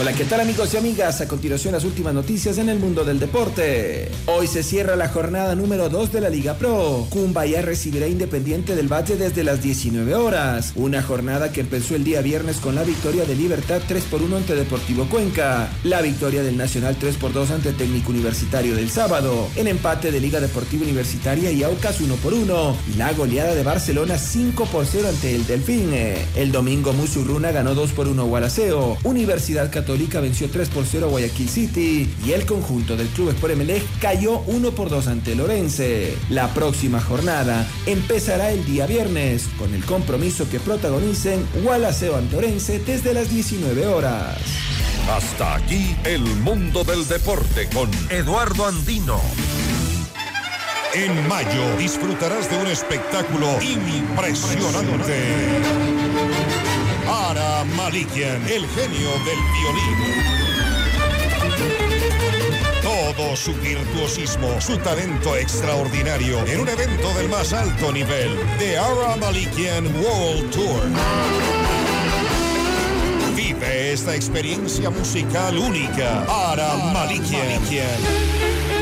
[0.00, 1.20] Hola, ¿qué tal amigos y amigas?
[1.20, 4.10] A continuación las últimas noticias en el mundo del deporte.
[4.24, 7.06] Hoy se cierra la jornada número 2 de la Liga Pro.
[7.10, 10.72] Cumbaya recibirá Independiente del Valle desde las 19 horas.
[10.76, 14.38] Una jornada que empezó el día viernes con la victoria de Libertad 3 por 1
[14.38, 15.68] ante Deportivo Cuenca.
[15.84, 19.48] La victoria del Nacional 3 por 2 ante Técnico Universitario del sábado.
[19.56, 22.76] El empate de Liga Deportiva Universitaria y Aucas 1 por 1.
[22.94, 25.92] Y la goleada de Barcelona 5 por 0 ante el Delfín.
[26.34, 28.96] El domingo Musurruna ganó 2 por 1 a Gualaceo.
[29.04, 29.81] Universidad Católica
[30.20, 34.40] venció 3 por 0 a Guayaquil City y el conjunto del Club Sport Emelec cayó
[34.46, 36.16] 1 por 2 ante Lorense.
[36.30, 42.78] La próxima jornada empezará el día viernes con el compromiso que protagonicen Gualaceo ante Orense
[42.78, 44.38] desde las 19 horas.
[45.10, 49.20] Hasta aquí el mundo del deporte con Eduardo Andino.
[50.94, 55.22] En mayo disfrutarás de un espectáculo impresionante.
[57.12, 59.98] Ara Malikian, el genio del violín.
[62.82, 69.16] Todo su virtuosismo, su talento extraordinario en un evento del más alto nivel, The Ara
[69.16, 70.82] Malikian World Tour.
[73.36, 78.81] Vive esta experiencia musical única, Ara Malikian.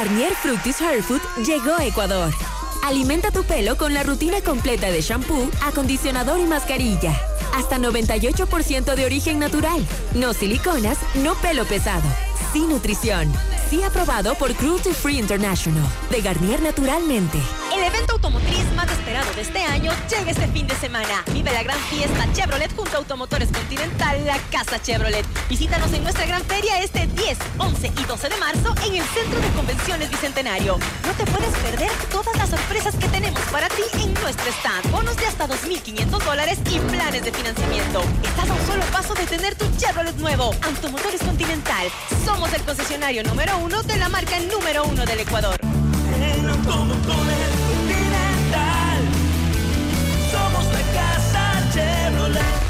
[0.00, 2.32] Garnier Fructis Hair Food llegó a Ecuador.
[2.82, 7.14] Alimenta tu pelo con la rutina completa de shampoo, acondicionador y mascarilla.
[7.54, 9.86] Hasta 98% de origen natural.
[10.14, 12.08] No siliconas, no pelo pesado.
[12.50, 13.30] Sin nutrición.
[13.68, 15.84] Sí aprobado por Cruelty Free International.
[16.10, 17.38] De Garnier Naturalmente.
[17.80, 21.24] El evento automotriz más esperado de este año llega este fin de semana.
[21.32, 25.24] Vive la gran fiesta Chevrolet junto a Automotores Continental, la Casa Chevrolet.
[25.48, 29.40] Visítanos en nuestra gran feria este 10, 11 y 12 de marzo en el Centro
[29.40, 30.76] de Convenciones Bicentenario.
[31.06, 34.90] No te puedes perder todas las sorpresas que tenemos para ti en nuestro stand.
[34.90, 38.02] Bonos de hasta 2.500 dólares y planes de financiamiento.
[38.22, 40.54] Estás a un solo paso de tener tu Chevrolet nuevo.
[40.66, 41.88] Automotores Continental.
[42.26, 45.58] Somos el concesionario número uno de la marca número uno del Ecuador.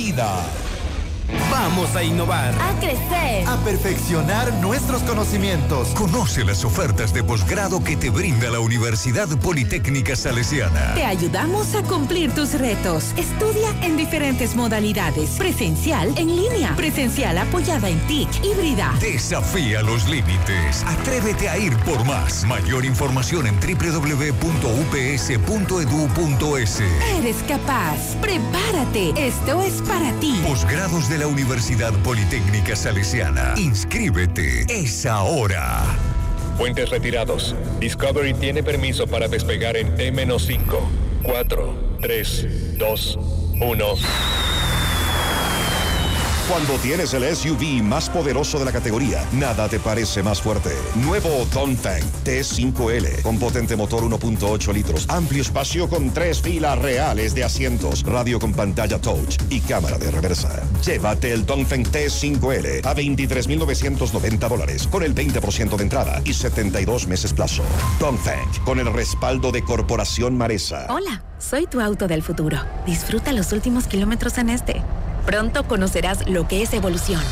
[0.00, 0.79] vida.
[1.50, 2.54] Vamos a innovar.
[2.60, 3.46] A crecer.
[3.46, 5.88] A perfeccionar nuestros conocimientos.
[5.88, 10.94] Conoce las ofertas de posgrado que te brinda la Universidad Politécnica Salesiana.
[10.94, 13.12] Te ayudamos a cumplir tus retos.
[13.16, 15.30] Estudia en diferentes modalidades.
[15.30, 16.74] Presencial, en línea.
[16.76, 18.92] Presencial apoyada en TIC, híbrida.
[19.00, 20.84] Desafía los límites.
[20.86, 22.44] Atrévete a ir por más.
[22.44, 24.40] Mayor información en www.ups.edu.es.
[27.18, 28.16] Eres capaz.
[28.20, 29.12] Prepárate.
[29.16, 30.40] Esto es para ti.
[30.46, 33.52] Posgrados de la Universidad Politécnica Salesiana.
[33.58, 34.64] Inscríbete.
[34.70, 35.82] Es ahora.
[36.56, 37.54] Puentes retirados.
[37.78, 40.78] Discovery tiene permiso para despegar en T-5,
[41.22, 43.18] 4, 3, 2,
[43.60, 44.49] 1.
[46.50, 50.70] Cuando tienes el SUV más poderoso de la categoría, nada te parece más fuerte.
[50.96, 57.44] Nuevo Dongfeng T5L con potente motor 1.8 litros, amplio espacio con tres filas reales de
[57.44, 60.60] asientos, radio con pantalla touch y cámara de reversa.
[60.84, 67.32] Llévate el Dongfeng T5L a 23.990 dólares con el 20% de entrada y 72 meses
[67.32, 67.62] plazo.
[68.00, 70.86] Dongfeng con el respaldo de Corporación Maresa.
[70.88, 72.58] Hola, soy tu auto del futuro.
[72.86, 74.82] Disfruta los últimos kilómetros en este.
[75.24, 77.22] Pronto conocerás lo que es evolución.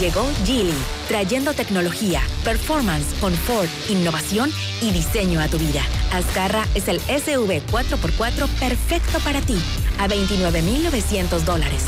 [0.00, 0.74] Llegó Geely,
[1.08, 4.50] trayendo tecnología, performance, confort, innovación
[4.82, 5.82] y diseño a tu vida.
[6.12, 9.58] Azcarra es el SUV 4x4 perfecto para ti,
[9.98, 11.84] a 29.900 dólares.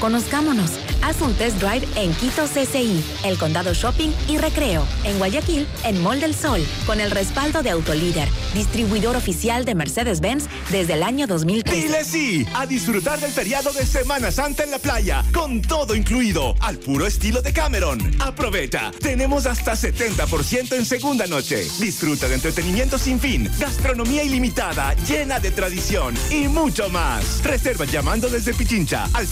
[0.00, 0.70] Conozcámonos.
[1.02, 4.86] Haz un test drive en Quito CCI, El Condado Shopping y Recreo.
[5.04, 10.44] En Guayaquil, en Mall del Sol, con el respaldo de Autolíder, distribuidor oficial de Mercedes-Benz
[10.70, 11.82] desde el año 2013.
[11.82, 16.54] Dile sí a disfrutar del feriado de Semana Santa en la playa, con todo incluido,
[16.60, 17.98] al puro estilo de Cameron.
[18.20, 21.66] Aprovecha, tenemos hasta 70% en segunda noche.
[21.78, 27.42] Disfruta de entretenimiento sin fin, gastronomía ilimitada, llena de tradición y mucho más.
[27.42, 29.26] Reserva llamando desde Pichincha al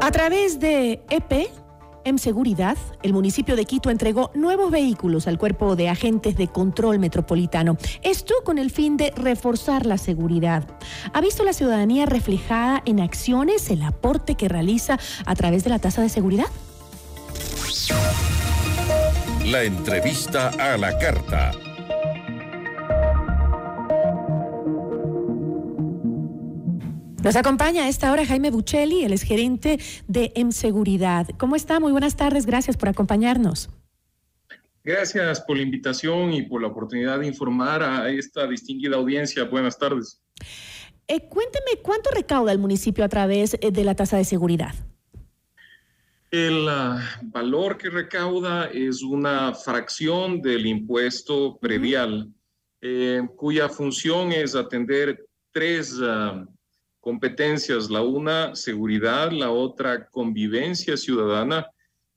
[0.00, 1.48] A través de EP,
[2.04, 6.98] en seguridad, el municipio de Quito entregó nuevos vehículos al cuerpo de agentes de control
[6.98, 7.76] metropolitano.
[8.02, 10.64] Esto con el fin de reforzar la seguridad.
[11.12, 15.78] ¿Ha visto la ciudadanía reflejada en acciones el aporte que realiza a través de la
[15.78, 16.46] tasa de seguridad?
[19.44, 21.52] La entrevista a la carta.
[27.22, 31.28] Nos acompaña a esta hora Jaime Buccelli, el gerente de Seguridad.
[31.36, 31.78] ¿Cómo está?
[31.78, 33.68] Muy buenas tardes, gracias por acompañarnos.
[34.82, 39.44] Gracias por la invitación y por la oportunidad de informar a esta distinguida audiencia.
[39.44, 40.22] Buenas tardes.
[41.06, 44.74] Eh, cuénteme, ¿cuánto recauda el municipio a través eh, de la tasa de seguridad?
[46.30, 52.32] El uh, valor que recauda es una fracción del impuesto predial,
[52.80, 56.46] eh, cuya función es atender tres uh,
[57.00, 61.66] competencias, la una seguridad, la otra convivencia ciudadana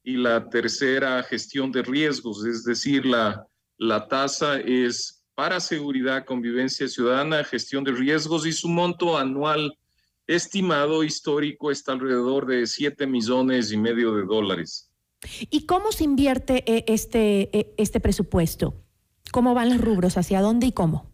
[0.03, 6.87] y la tercera gestión de riesgos, es decir, la, la tasa es para seguridad, convivencia
[6.87, 9.77] ciudadana, gestión de riesgos y su monto anual
[10.27, 14.89] estimado histórico está alrededor de 7 millones y medio de dólares.
[15.49, 18.75] ¿Y cómo se invierte eh, este, eh, este presupuesto?
[19.31, 20.17] ¿Cómo van los rubros?
[20.17, 21.12] ¿Hacia dónde y cómo?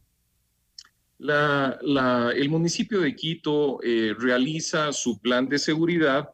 [1.20, 6.30] La, la, el municipio de Quito eh, realiza su plan de seguridad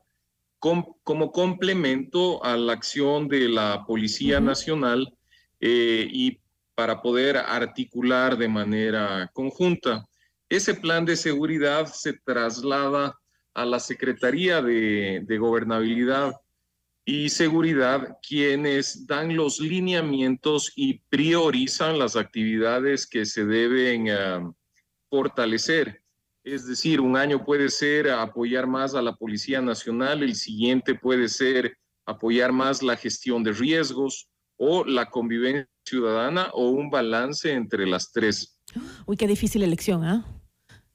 [0.59, 4.45] com, como complemento a la acción de la Policía uh -huh.
[4.45, 5.13] Nacional
[5.59, 6.39] eh, y
[6.75, 10.05] para poder articular de manera conjunta.
[10.49, 13.17] Ese plan de seguridad se traslada
[13.55, 16.33] a la Secretaría de, de Gobernabilidad
[17.05, 24.53] y Seguridad, quienes dan los lineamientos y priorizan las actividades que se deben uh,
[25.09, 26.01] fortalecer.
[26.43, 31.27] Es decir, un año puede ser apoyar más a la Policía Nacional, el siguiente puede
[31.27, 31.75] ser
[32.05, 34.27] apoyar más la gestión de riesgos
[34.57, 38.59] o la convivencia ciudadana o un balance entre las tres.
[39.05, 40.25] Uy, qué difícil elección, ¿ah?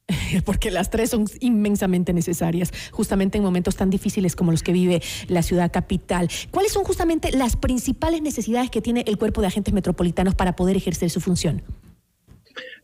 [0.07, 0.41] ¿eh?
[0.45, 5.01] Porque las tres son inmensamente necesarias, justamente en momentos tan difíciles como los que vive
[5.27, 6.29] la ciudad capital.
[6.51, 10.77] ¿Cuáles son justamente las principales necesidades que tiene el cuerpo de agentes metropolitanos para poder
[10.77, 11.63] ejercer su función?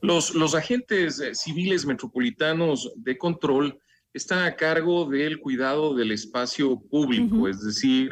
[0.01, 3.79] Los, los agentes civiles metropolitanos de control
[4.13, 7.49] están a cargo del cuidado del espacio público, uh -huh.
[7.51, 8.09] es decir,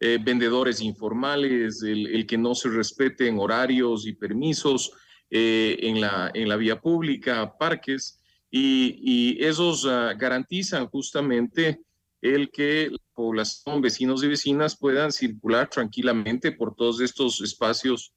[0.00, 4.92] eh, vendedores informales, el, el, que no se respeten horarios y permisos
[5.30, 8.18] eh, en, la, en la vía pública, parques,
[8.50, 11.80] y, y esos uh, garantizan justamente
[12.20, 18.12] el que la población, vecinos y vecinas puedan circular tranquilamente por todos estos espacios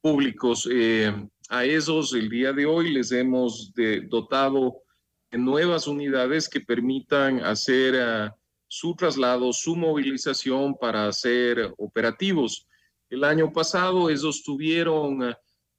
[0.00, 0.68] públicos.
[0.70, 1.12] Eh,
[1.54, 3.72] a esos el día de hoy les hemos
[4.08, 4.82] dotado
[5.30, 8.34] de nuevas unidades que permitan hacer uh,
[8.66, 12.66] su traslado, su movilización para ser operativos.
[13.08, 15.32] El año pasado esos tuvieron uh,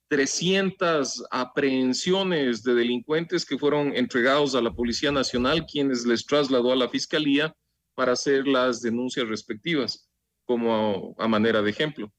[0.07, 6.77] 300 aprehensiones de delincuentes que fueron entregados a la Policía Nacional, quienes les trasladó a
[6.77, 7.53] la Fiscalía
[7.95, 10.09] para hacer las denuncias respectivas,
[10.45, 12.13] como a manera de ejemplo.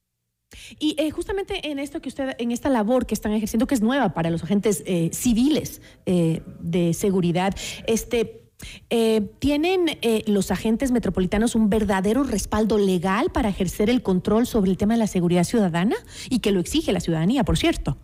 [0.79, 3.83] Y eh, justamente en esto que usted, en esta labor que están ejerciendo, que es
[3.83, 7.55] nueva para los agentes eh, civiles eh, de seguridad,
[7.87, 8.43] este,
[9.39, 14.95] ¿tienen los agentes metropolitanos un verdadero respaldo legal para ejercer el control sobre el tema
[14.95, 15.97] de la seguridad ciudadana
[16.31, 17.99] y que lo exige la ciudadanía, por cierto?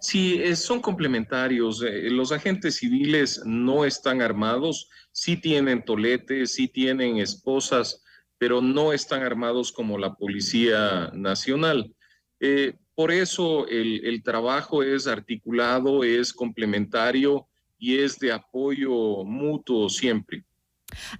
[0.00, 1.80] Sí, son complementarios.
[2.10, 8.02] los agentes civiles no están armados, sí tienen toletes, sí tienen esposas,
[8.38, 11.94] pero no están armados como la Policía Nacional.
[12.40, 17.46] Eh, por eso el, el, trabajo es articulado, es complementario
[17.78, 20.44] y es de apoyo mutuo siempre.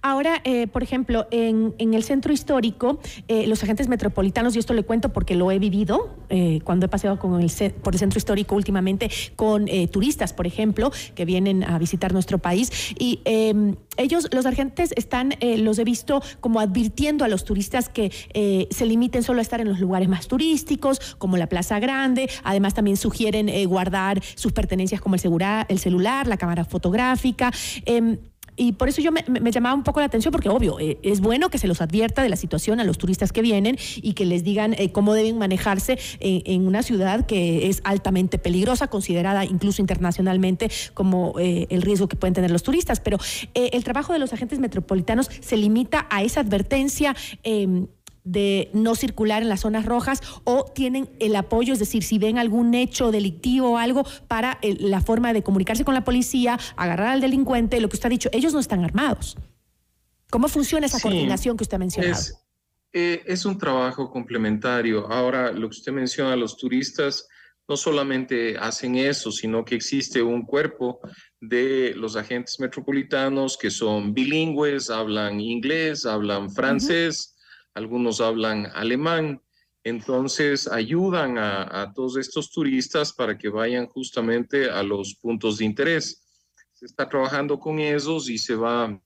[0.03, 4.85] Ahora, eh, por ejemplo, en, el centro histórico, eh, los agentes metropolitanos, y esto le
[4.85, 7.51] cuento porque lo he vivido eh, cuando he paseado con el,
[7.83, 12.71] por el centro histórico últimamente con turistas, por ejemplo, que vienen a visitar nuestro país,
[12.99, 18.11] y em, ellos, los agentes, están, los he visto como advirtiendo a los turistas que
[18.71, 22.29] se limiten solo a estar en los lugares más turísticos, como la Plaza Grande.
[22.45, 27.51] Además, también sugieren guardar sus pertenencias como el, segura, el celular, la cámara fotográfica.
[28.57, 31.51] Y por eso yo me, llamaba un poco la atención, porque obvio, eh, es bueno
[31.51, 34.45] que se los advierta de la situación a los turistas que vienen y que les
[34.45, 40.71] digan eh, cómo deben manejarse en, una ciudad que es altamente peligrosa, considerada incluso internacionalmente
[40.95, 43.01] como eh, el riesgo que pueden tener los turistas.
[43.01, 43.19] Pero
[43.55, 47.87] el trabajo de los agentes metropolitanos se limita a esa advertencia em,
[48.27, 52.39] de no circular en las zonas rojas o tienen el apoyo, es decir, si ven
[52.39, 57.21] algún hecho delictivo o algo para la forma de comunicarse con la policía, agarrar al
[57.21, 59.39] delincuente, lo que usted ha dicho, ellos no están armados.
[60.29, 62.15] ¿Cómo funciona esa coordinación que usted ha mencionado?
[62.15, 62.37] Es,
[62.93, 65.07] eh, es un trabajo complementario.
[65.07, 67.29] Ahora, lo que usted menciona, los turistas
[67.69, 70.99] no solamente hacen eso, sino que existe un cuerpo
[71.41, 77.36] de los agentes metropolitanos que son bilingües, hablan inglés, hablan francés
[77.77, 79.43] algunos hablan alemán,
[79.85, 86.27] entonces ayudan a, todos estos turistas para que vayan justamente a los puntos de interés.
[86.73, 88.99] Se está trabajando con esos y se va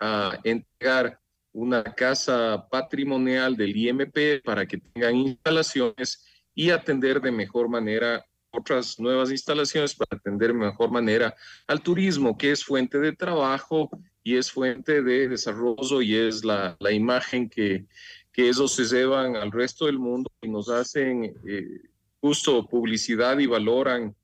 [0.00, 1.20] a entregar
[1.52, 8.98] una casa patrimonial del IMP para que tengan instalaciones y atender de mejor manera otras
[8.98, 11.34] nuevas instalaciones para atender de mejor manera
[11.68, 13.88] al turismo, que es fuente de trabajo
[14.28, 17.86] y es fuente de desarrollo y es la, la imagen que,
[18.30, 21.80] que esos se llevan al resto del mundo y nos hacen eh,
[22.20, 24.14] justo publicidad y valoran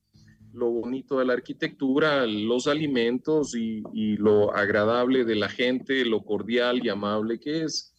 [0.53, 3.83] lo bonito de la arquitectura, los alimentos y,
[4.19, 7.95] lo agradable de la gente, lo cordial y amable que es.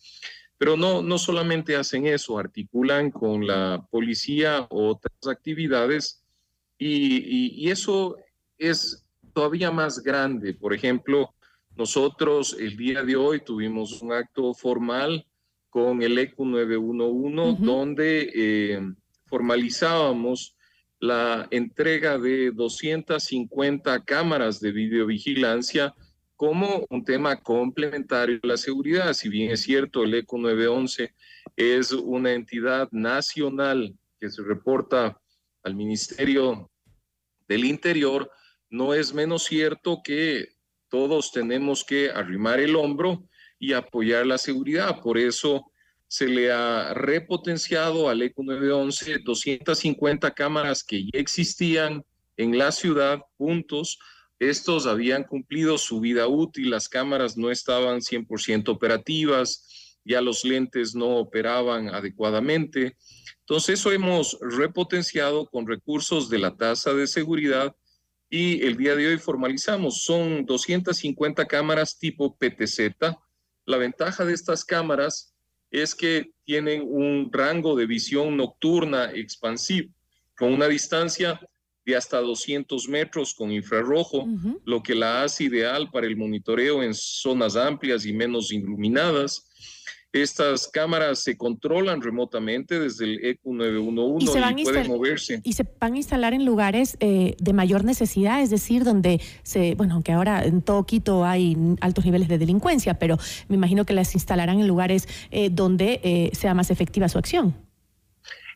[0.60, 6.24] Pero no, no solamente hacen eso, articulan con la policía otras actividades
[6.78, 8.16] y, y eso
[8.60, 9.03] es
[9.34, 10.53] todavía más grande.
[10.53, 11.34] Por ejemplo,
[11.76, 15.26] nosotros el día de hoy tuvimos un acto formal
[15.69, 18.82] con el ECU 911 donde eh,
[19.26, 20.55] formalizábamos
[20.99, 25.93] la entrega de 250 cámaras de videovigilancia
[26.38, 29.13] como un tema complementario de la seguridad.
[29.13, 31.13] Si bien es cierto, el ECO 911
[31.55, 35.19] es una entidad nacional que se reporta
[35.63, 36.69] al Ministerio
[37.47, 38.32] del Interior,
[38.69, 40.55] no es menos cierto que
[40.89, 43.27] todos tenemos que arrimar el hombro
[43.59, 45.01] y apoyar la seguridad.
[45.01, 45.71] Por eso
[46.07, 52.03] se le ha repotenciado al ECO 911 250 cámaras que ya existían
[52.38, 53.99] en la ciudad, puntos.
[54.39, 60.93] Estos habían cumplido su vida útil, las cámaras no estaban 100% operativas, ya los lentes
[60.93, 62.97] no operaban adecuadamente.
[63.39, 67.75] Entonces, eso hemos repotenciado con recursos de la tasa de seguridad
[68.30, 70.03] y el día de hoy formalizamos.
[70.03, 72.95] Son 250 cámaras tipo PTZ.
[73.65, 75.34] La ventaja de estas cámaras
[75.71, 79.89] es que tienen un rango de visión nocturna expansivo
[80.38, 81.39] con una distancia
[81.86, 84.28] de hasta 200 metros con infrarrojo,
[84.65, 89.47] lo que la hace ideal para el monitoreo en zonas amplias y menos iluminadas.
[90.16, 95.41] Estas cámaras se controlan remotamente desde el ECU 911 y, pueden moverse.
[95.43, 99.76] Y se van a instalar en lugares eh, de mayor necesidad, es decir, donde se,
[99.76, 103.18] bueno, aunque ahora en todo Quito hay altos niveles de delincuencia, pero
[103.49, 107.53] me imagino que las instalarán en lugares eh, donde eh, sea más efectiva su acción.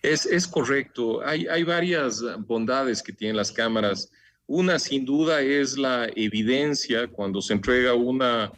[0.02, 1.20] Es, es correcto.
[1.26, 4.10] Hay, hay varias bondades que tienen las cámaras.
[4.48, 8.50] Una, sin duda, es la evidencia cuando se entrega una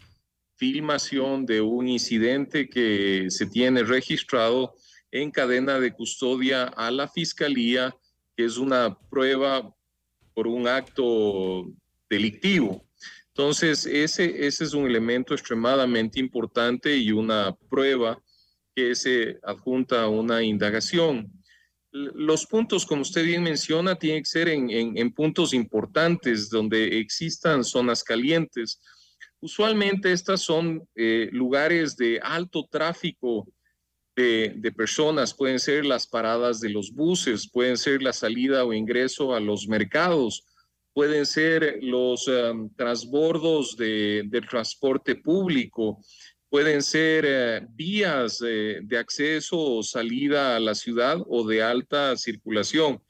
[0.61, 4.75] filmación de un incidente que se tiene registrado
[5.09, 7.95] en cadena de custodia a la fiscalía,
[8.37, 9.75] que es una prueba
[10.35, 11.65] por un acto
[12.07, 12.85] delictivo.
[13.29, 18.21] Entonces, ese, ese es un elemento extremadamente importante y una prueba
[18.75, 21.27] que se adjunta a una indagación.
[21.91, 27.63] Los puntos, como usted bien menciona, tienen que ser en, en puntos importantes donde existan
[27.63, 28.79] zonas calientes
[29.41, 33.47] Usualmente estas son eh, lugares de alto tráfico
[34.15, 39.33] de, personas, pueden ser las paradas de los buses, pueden ser la salida o ingreso
[39.33, 40.45] a los mercados,
[40.93, 45.99] pueden ser los um, transbordos de, del transporte público,
[46.49, 52.15] pueden ser eh, vías eh, de acceso o salida a la ciudad o de alta
[52.15, 53.01] circulación.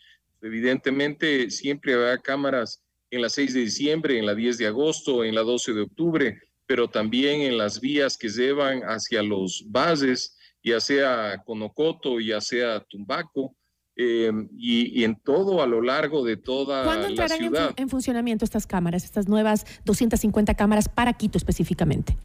[0.41, 5.35] Evidentemente, siempre habrá cámaras en la 6 de diciembre, en la 10 de agosto, en
[5.35, 10.79] la 12 de octubre, pero también en las vías que llevan hacia los bases, ya
[10.79, 13.53] sea Conocoto, ya sea Tumbaco,
[13.97, 18.65] em, y, en todo a lo largo de toda ¿Cuándo entrarán En, en, funcionamiento estas
[18.65, 22.17] cámaras, estas nuevas 250 cámaras para Quito específicamente?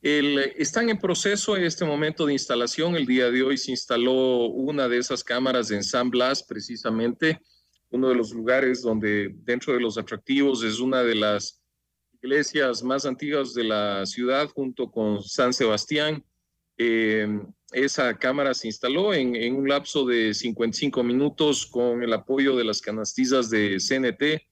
[0.00, 2.96] El, están en proceso en este momento de instalación.
[2.96, 7.40] El día de hoy se instaló una de esas cámaras en San Blas, precisamente
[7.92, 11.62] uno de los lugares donde dentro de los atractivos es una de las
[12.22, 16.24] iglesias más antiguas de la ciudad junto con San Sebastián.
[16.78, 17.28] Eh,
[17.72, 22.80] esa cámara se instaló en, un lapso de 55 minutos con el apoyo de las
[22.80, 24.42] canastizas de CNT.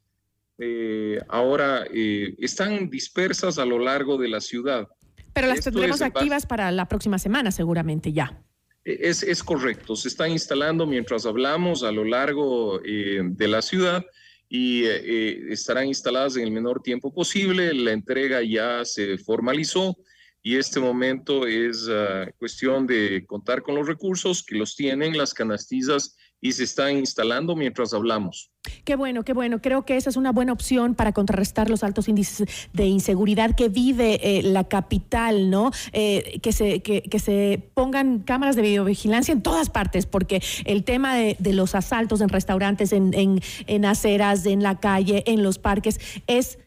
[0.58, 4.86] Eh, ahora eh, están dispersas a lo largo de la ciudad.
[5.32, 8.42] Pero las tendremos activas para la próxima semana, seguramente ya.
[8.84, 14.04] Es, es, correcto, se están instalando mientras hablamos a lo largo de la ciudad
[14.48, 17.74] y estarán instaladas en el menor tiempo posible.
[17.74, 19.96] La entrega ya se formalizó
[20.42, 25.34] y este momento es ah, cuestión de contar con los recursos que los tienen las
[25.34, 28.50] canastizas y se están instalando mientras hablamos.
[28.84, 29.60] Qué bueno, qué bueno.
[29.60, 33.68] Creo que esa es una buena opción para contrarrestar los altos índices de inseguridad que
[33.68, 35.70] vive eh, la capital, ¿no?
[35.92, 41.14] Eh, que, se, que, se pongan cámaras de videovigilancia en todas partes, porque el tema
[41.16, 46.00] de, los asaltos en restaurantes, en, en, en aceras, en la calle, en los parques,
[46.26, 46.58] es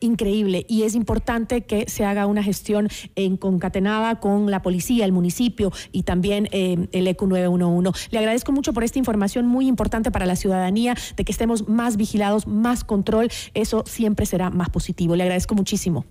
[0.00, 5.12] increíble y es importante que se haga una gestión en concatenada con la policía, el
[5.12, 8.08] municipio y también eh, el ECU 911.
[8.10, 11.96] Le agradezco mucho por esta información muy importante para la ciudadanía, de que estemos más
[11.96, 15.16] vigilados, más control, eso siempre será más positivo.
[15.16, 16.06] Le agradezco muchísimo.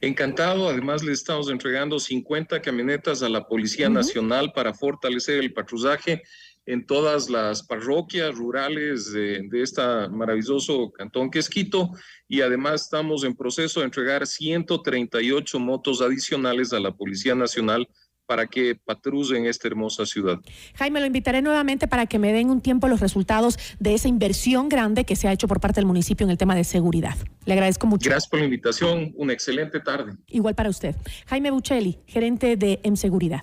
[0.00, 6.22] Encantado, además le estamos entregando 50 camionetas a la Policía Nacional para fortalecer el patrullaje
[6.66, 11.90] en todas las parroquias rurales de, de este maravilloso cantón que es Quito
[12.28, 17.88] y además estamos en proceso de entregar 138 motos adicionales a la Policía Nacional
[18.26, 20.38] para que patrullen esta hermosa ciudad.
[20.76, 24.68] Jaime, lo invitaré nuevamente para que me den un tiempo los resultados de esa inversión
[24.68, 27.16] grande que se ha hecho por parte del municipio en el tema de seguridad.
[27.44, 28.08] Le agradezco mucho.
[28.08, 29.12] Gracias por la invitación.
[29.16, 30.14] Una excelente tarde.
[30.28, 30.96] Igual para usted.
[31.26, 33.42] Jaime Buccelli, gerente de M Seguridad.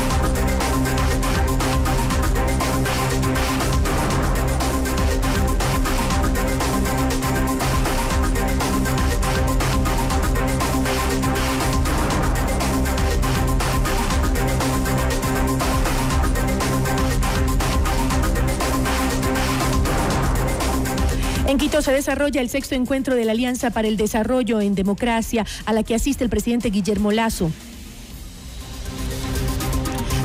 [21.61, 25.73] Quito se desarrolla el sexto encuentro de la Alianza para el Desarrollo en Democracia, a
[25.73, 27.51] la que asiste el presidente Guillermo Lazo.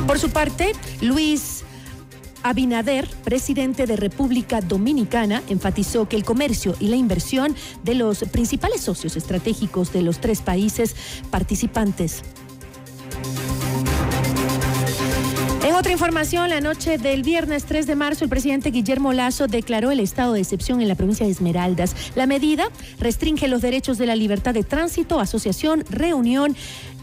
[0.07, 1.63] Por su parte, Luis
[2.41, 8.81] Abinader, presidente de República Dominicana, enfatizó que el comercio y la inversión de los principales
[8.81, 10.95] socios estratégicos de los tres países
[11.29, 12.23] participantes
[15.77, 19.99] otra información, la noche del viernes 3 de marzo, el presidente Guillermo Lazo declaró el
[19.99, 21.95] estado de excepción en la provincia de Esmeraldas.
[22.15, 22.69] La medida
[22.99, 26.55] restringe los derechos de la libertad de tránsito, asociación, reunión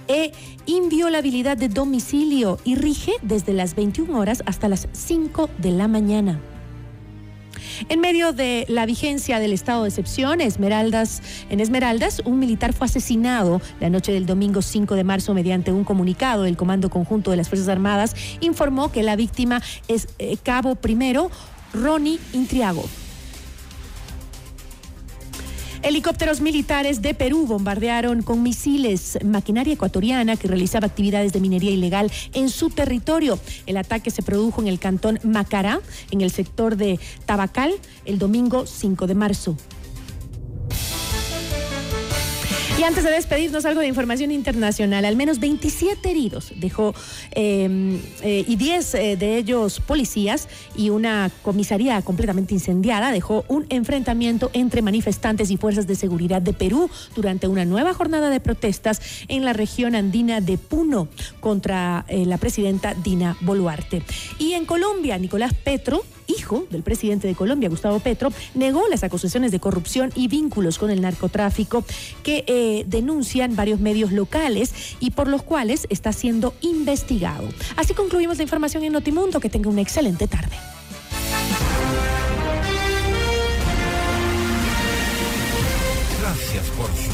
[0.08, 0.32] e
[0.66, 6.40] inviolabilidad de domicilio y rige desde las 21 horas hasta las 5 de la mañana.
[7.88, 12.86] En medio de la vigencia del estado de excepción, Esmeraldas, en Esmeraldas, un militar fue
[12.86, 16.44] asesinado la noche del domingo 5 de marzo mediante un comunicado.
[16.44, 21.30] El Comando Conjunto de las Fuerzas Armadas informó que la víctima es eh, cabo primero
[21.72, 22.84] Ronnie Intriago.
[25.84, 32.10] Helicópteros militares de Perú bombardearon con misiles maquinaria ecuatoriana que realizaba actividades de minería ilegal
[32.32, 33.38] en su territorio.
[33.66, 37.74] El ataque se produjo en el cantón Macará, en el sector de Tabacal,
[38.06, 39.58] el domingo 5 de marzo.
[42.86, 45.06] Antes de despedirnos, algo de información internacional.
[45.06, 46.94] Al menos 27 heridos dejó
[47.30, 53.64] em, eh, y 10 eh, de ellos policías y una comisaría completamente incendiada dejó un
[53.70, 59.00] enfrentamiento entre manifestantes y fuerzas de seguridad de Perú durante una nueva jornada de protestas
[59.28, 61.08] en la región andina de Puno
[61.40, 64.02] contra eh, la presidenta Dina Boluarte.
[64.38, 69.52] Y en Colombia, Nicolás Petro hijo del presidente de Colombia, Gustavo Petro, negó las acusaciones
[69.52, 71.84] de corrupción y vínculos con el narcotráfico
[72.22, 77.48] que eh, denuncian varios medios locales y por los cuales está siendo investigado.
[77.76, 79.40] Así concluimos la información en Notimundo.
[79.40, 80.56] Que tenga una excelente tarde.
[86.20, 87.13] Gracias por su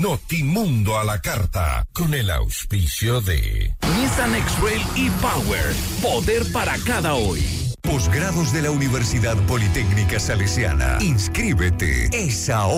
[0.00, 5.74] Notimundo a la carta, con el auspicio de Nissan X-Rail e-Power.
[6.00, 7.44] Poder para cada hoy.
[7.82, 10.96] Posgrados de la Universidad Politécnica Salesiana.
[11.02, 12.08] Inscríbete.
[12.14, 12.68] Es ahora.